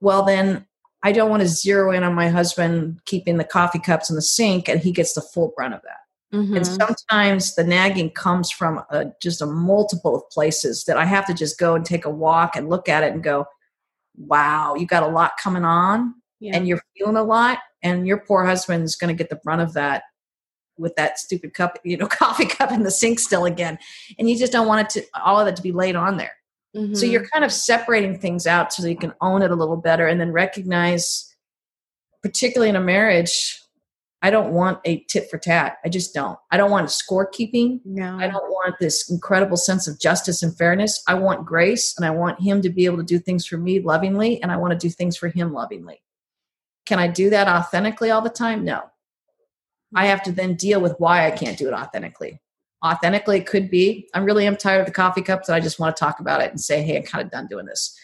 Well, 0.00 0.24
then 0.24 0.66
I 1.02 1.12
don't 1.12 1.28
want 1.28 1.42
to 1.42 1.48
zero 1.48 1.90
in 1.90 2.02
on 2.02 2.14
my 2.14 2.28
husband 2.28 3.00
keeping 3.04 3.36
the 3.36 3.44
coffee 3.44 3.78
cups 3.78 4.08
in 4.08 4.16
the 4.16 4.22
sink 4.22 4.68
and 4.68 4.80
he 4.80 4.90
gets 4.90 5.12
the 5.12 5.20
full 5.20 5.52
brunt 5.54 5.74
of 5.74 5.82
that. 5.82 5.98
Mm-hmm. 6.36 6.56
And 6.56 6.66
sometimes 6.66 7.54
the 7.54 7.62
nagging 7.62 8.10
comes 8.10 8.50
from 8.50 8.82
a, 8.90 9.12
just 9.22 9.42
a 9.42 9.46
multiple 9.46 10.16
of 10.16 10.28
places 10.30 10.84
that 10.84 10.96
I 10.96 11.04
have 11.04 11.26
to 11.26 11.34
just 11.34 11.58
go 11.58 11.74
and 11.74 11.84
take 11.84 12.06
a 12.06 12.10
walk 12.10 12.56
and 12.56 12.70
look 12.70 12.88
at 12.88 13.04
it 13.04 13.12
and 13.12 13.22
go, 13.22 13.46
wow, 14.16 14.74
you 14.74 14.86
got 14.86 15.02
a 15.02 15.08
lot 15.08 15.32
coming 15.40 15.64
on 15.64 16.14
yeah. 16.40 16.56
and 16.56 16.66
you're 16.66 16.82
feeling 16.96 17.16
a 17.16 17.22
lot. 17.22 17.58
And 17.82 18.06
your 18.06 18.18
poor 18.18 18.44
husband's 18.44 18.96
going 18.96 19.14
to 19.14 19.18
get 19.18 19.28
the 19.28 19.36
brunt 19.36 19.60
of 19.60 19.74
that 19.74 20.04
with 20.78 20.94
that 20.96 21.18
stupid 21.18 21.54
cup, 21.54 21.78
you 21.84 21.96
know, 21.96 22.06
coffee 22.06 22.46
cup 22.46 22.72
in 22.72 22.82
the 22.82 22.90
sink 22.90 23.18
still 23.18 23.44
again. 23.44 23.78
And 24.18 24.28
you 24.28 24.38
just 24.38 24.52
don't 24.52 24.66
want 24.66 24.82
it 24.82 25.00
to, 25.00 25.20
all 25.20 25.40
of 25.40 25.48
it 25.48 25.56
to 25.56 25.62
be 25.62 25.72
laid 25.72 25.96
on 25.96 26.16
there. 26.16 26.32
Mm-hmm. 26.76 26.94
So 26.94 27.06
you're 27.06 27.26
kind 27.28 27.44
of 27.44 27.52
separating 27.52 28.18
things 28.18 28.46
out 28.46 28.72
so 28.72 28.82
that 28.82 28.90
you 28.90 28.96
can 28.96 29.14
own 29.20 29.42
it 29.42 29.50
a 29.50 29.54
little 29.54 29.76
better 29.76 30.08
and 30.08 30.20
then 30.20 30.32
recognize, 30.32 31.32
particularly 32.22 32.68
in 32.68 32.76
a 32.76 32.80
marriage, 32.80 33.60
I 34.22 34.30
don't 34.30 34.54
want 34.54 34.80
a 34.86 35.00
tit 35.00 35.28
for 35.30 35.36
tat. 35.36 35.76
I 35.84 35.90
just 35.90 36.14
don't. 36.14 36.38
I 36.50 36.56
don't 36.56 36.70
want 36.70 36.88
scorekeeping. 36.88 37.80
No. 37.84 38.16
I 38.16 38.26
don't 38.26 38.50
want 38.50 38.74
this 38.80 39.10
incredible 39.10 39.58
sense 39.58 39.86
of 39.86 40.00
justice 40.00 40.42
and 40.42 40.56
fairness. 40.56 41.02
I 41.06 41.12
want 41.12 41.44
grace 41.44 41.94
and 41.98 42.06
I 42.06 42.10
want 42.10 42.40
him 42.40 42.62
to 42.62 42.70
be 42.70 42.86
able 42.86 42.96
to 42.96 43.02
do 43.02 43.18
things 43.18 43.46
for 43.46 43.58
me 43.58 43.80
lovingly 43.80 44.42
and 44.42 44.50
I 44.50 44.56
want 44.56 44.72
to 44.72 44.78
do 44.78 44.88
things 44.88 45.16
for 45.18 45.28
him 45.28 45.52
lovingly. 45.52 46.02
Can 46.86 46.98
I 46.98 47.06
do 47.06 47.28
that 47.30 47.48
authentically 47.48 48.10
all 48.10 48.22
the 48.22 48.30
time? 48.30 48.64
No. 48.64 48.84
I 49.94 50.06
have 50.06 50.22
to 50.24 50.32
then 50.32 50.54
deal 50.54 50.80
with 50.80 50.94
why 50.98 51.26
I 51.26 51.30
can't 51.30 51.58
do 51.58 51.68
it 51.68 51.74
authentically. 51.74 52.40
Authentically 52.84 53.38
it 53.38 53.46
could 53.46 53.70
be 53.70 54.08
i'm 54.12 54.24
really 54.24 54.46
am 54.46 54.56
tired 54.56 54.80
of 54.80 54.86
the 54.86 54.92
coffee 54.92 55.22
cups 55.22 55.48
and 55.48 55.56
i 55.56 55.60
just 55.60 55.78
want 55.78 55.96
to 55.96 55.98
talk 55.98 56.20
about 56.20 56.42
it 56.42 56.50
and 56.50 56.60
say 56.60 56.82
hey 56.82 56.98
i'm 56.98 57.02
kind 57.02 57.24
of 57.24 57.30
done 57.30 57.46
doing 57.46 57.66
this. 57.66 57.98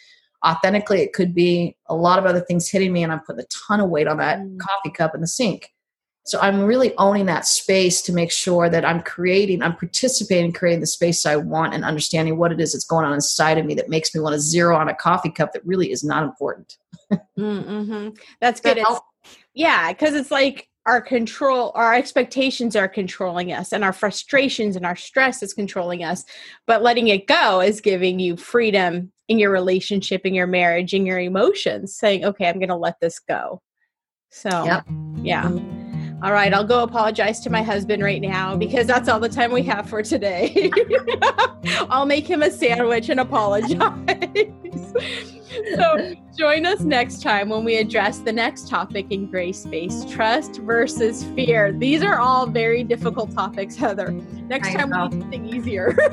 Authentically 0.46 1.03
it 1.03 1.12
could 1.12 1.35
be 1.35 1.76
a 1.87 1.94
lot 1.94 2.18
of 2.18 2.24
other 2.24 2.40
things 2.40 2.68
hitting 2.68 2.92
me 2.92 3.03
and 3.03 3.12
i'm 3.12 3.20
putting 3.20 3.42
a 3.42 3.48
ton 3.68 3.81
of 3.81 3.90
weight 3.90 4.09
on 4.09 4.16
that 4.16 4.38
mm. 4.38 4.59
coffee 4.59 4.90
cup 4.90 5.14
in 5.14 5.20
the 5.20 5.26
sink. 5.26 5.74
So 6.24 6.40
i'm 6.40 6.62
really 6.62 6.96
owning 6.96 7.26
that 7.26 7.46
space 7.46 8.00
to 8.03 8.12
make 8.12 8.33
sure 8.33 8.70
that 8.70 8.87
i'm 8.87 9.03
creating 9.03 9.62
i'm 9.62 9.76
participating 9.76 10.50
creating 10.50 10.81
the 10.81 10.87
space 10.87 11.26
i 11.26 11.37
want 11.37 11.74
and 11.74 11.85
understanding 11.85 12.38
what 12.38 12.53
it 12.53 12.61
is 12.61 12.72
that's 12.72 12.85
going 12.85 13.05
on 13.05 13.12
inside 13.12 13.59
of 13.59 13.66
me 13.66 13.74
that 13.74 13.90
makes 13.90 14.14
me 14.14 14.22
want 14.22 14.33
to 14.33 14.40
zero 14.40 14.76
on 14.76 14.88
a 14.88 14.94
coffee 14.94 15.31
cup 15.31 15.53
that 15.53 15.66
really 15.66 15.92
is 15.92 16.03
not 16.03 16.22
important. 16.22 16.79
Mm-hmm. 17.38 18.11
that's 18.40 18.61
good. 18.61 18.79
That 18.79 19.00
yeah 19.53 19.92
because 19.92 20.14
it's 20.14 20.31
like 20.31 20.69
our 20.87 21.01
control 21.01 21.73
our 21.75 21.95
expectations 21.95 22.75
are 22.75 22.88
controlling 22.88 23.53
us 23.53 23.73
and 23.73 23.85
our 23.85 23.93
frustrations 23.93 24.77
and 24.77 24.87
our 24.87 24.97
stress 24.97 25.43
is 25.43 25.55
controlling 25.55 26.03
us. 26.05 26.25
But 26.66 26.83
letting 26.83 27.09
it 27.09 27.27
go 27.27 27.61
is 27.61 27.81
giving 27.81 28.19
you 28.19 28.37
freedom 28.37 29.12
in 29.29 29.38
your 29.38 29.51
relationship 29.51 30.23
in 30.25 30.35
your 30.35 30.47
marriage 30.47 30.95
in 30.95 31.07
your 31.07 31.19
emotions 31.19 31.95
saying 31.95 32.25
okay 32.25 32.49
i'm 32.49 32.59
going 32.59 32.69
to 32.69 32.77
let 32.77 32.99
this 33.01 33.19
go. 33.19 33.61
So 34.31 34.64
yep. 34.64 34.85
yeah 35.23 35.80
all 36.22 36.33
right 36.33 36.52
i'll 36.52 36.64
go 36.64 36.83
apologize 36.83 37.40
to 37.40 37.50
my 37.50 37.62
husband 37.62 38.02
right 38.02 38.20
now 38.20 38.56
because 38.56 38.87
that's 38.87 39.09
all 39.09 39.20
the 39.20 39.28
time 39.28 39.52
we 39.52 39.62
have 39.62 39.88
for 39.88 40.02
today 40.02 40.70
i'll 41.90 42.06
make 42.06 42.26
him 42.26 42.42
a 42.42 42.50
sandwich 42.50 43.09
and 43.09 43.20
apologize 43.20 43.76
so 45.74 46.14
join 46.37 46.64
us 46.64 46.80
next 46.80 47.22
time 47.22 47.48
when 47.48 47.64
we 47.64 47.76
address 47.76 48.18
the 48.18 48.33
next 48.33 48.68
topic 48.68 49.06
in 49.11 49.26
grace 49.26 49.62
space 49.62 50.04
trust 50.04 50.56
versus 50.61 51.24
fear. 51.35 51.72
These 51.72 52.02
are 52.02 52.18
all 52.18 52.46
very 52.46 52.85
difficult 52.85 53.33
topics, 53.33 53.76
Heather. 53.76 54.12
Next 54.12 54.68
I 54.68 54.74
time 54.74 54.90
know. 54.90 55.09
we 55.09 55.20
something 55.20 55.46
easier. 55.46 55.96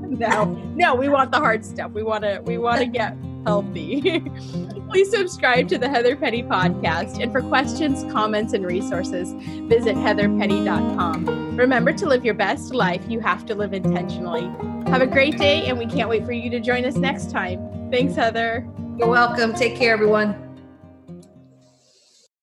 no, 0.00 0.44
no, 0.74 0.94
we 0.94 1.08
want 1.08 1.30
the 1.30 1.38
hard 1.38 1.64
stuff. 1.64 1.92
We 1.92 2.02
want 2.02 2.24
to 2.24 2.42
we 2.44 2.58
want 2.58 2.80
to 2.80 2.86
get 2.86 3.16
healthy. 3.44 4.20
Please 4.90 5.10
subscribe 5.10 5.68
to 5.68 5.78
the 5.78 5.88
Heather 5.88 6.16
Petty 6.16 6.42
podcast. 6.42 7.22
And 7.22 7.32
for 7.32 7.42
questions, 7.42 8.10
comments, 8.12 8.52
and 8.52 8.64
resources, 8.64 9.32
visit 9.68 9.96
heatherpetty.com. 9.96 11.56
Remember 11.56 11.92
to 11.92 12.06
live 12.06 12.24
your 12.24 12.34
best 12.34 12.74
life, 12.74 13.02
you 13.08 13.20
have 13.20 13.46
to 13.46 13.54
live 13.54 13.72
intentionally. 13.72 14.50
Have 14.90 15.02
a 15.02 15.06
great 15.06 15.38
day, 15.38 15.66
and 15.66 15.78
we 15.78 15.86
can't 15.86 16.08
wait 16.08 16.24
for 16.24 16.32
you 16.32 16.50
to 16.50 16.60
join 16.60 16.84
us 16.84 16.96
next 16.96 17.30
time. 17.30 17.90
Thanks, 17.90 18.14
Heather. 18.14 18.66
You're 18.96 19.08
welcome. 19.08 19.54
Take 19.54 19.76
care, 19.76 19.92
everyone. 19.92 20.53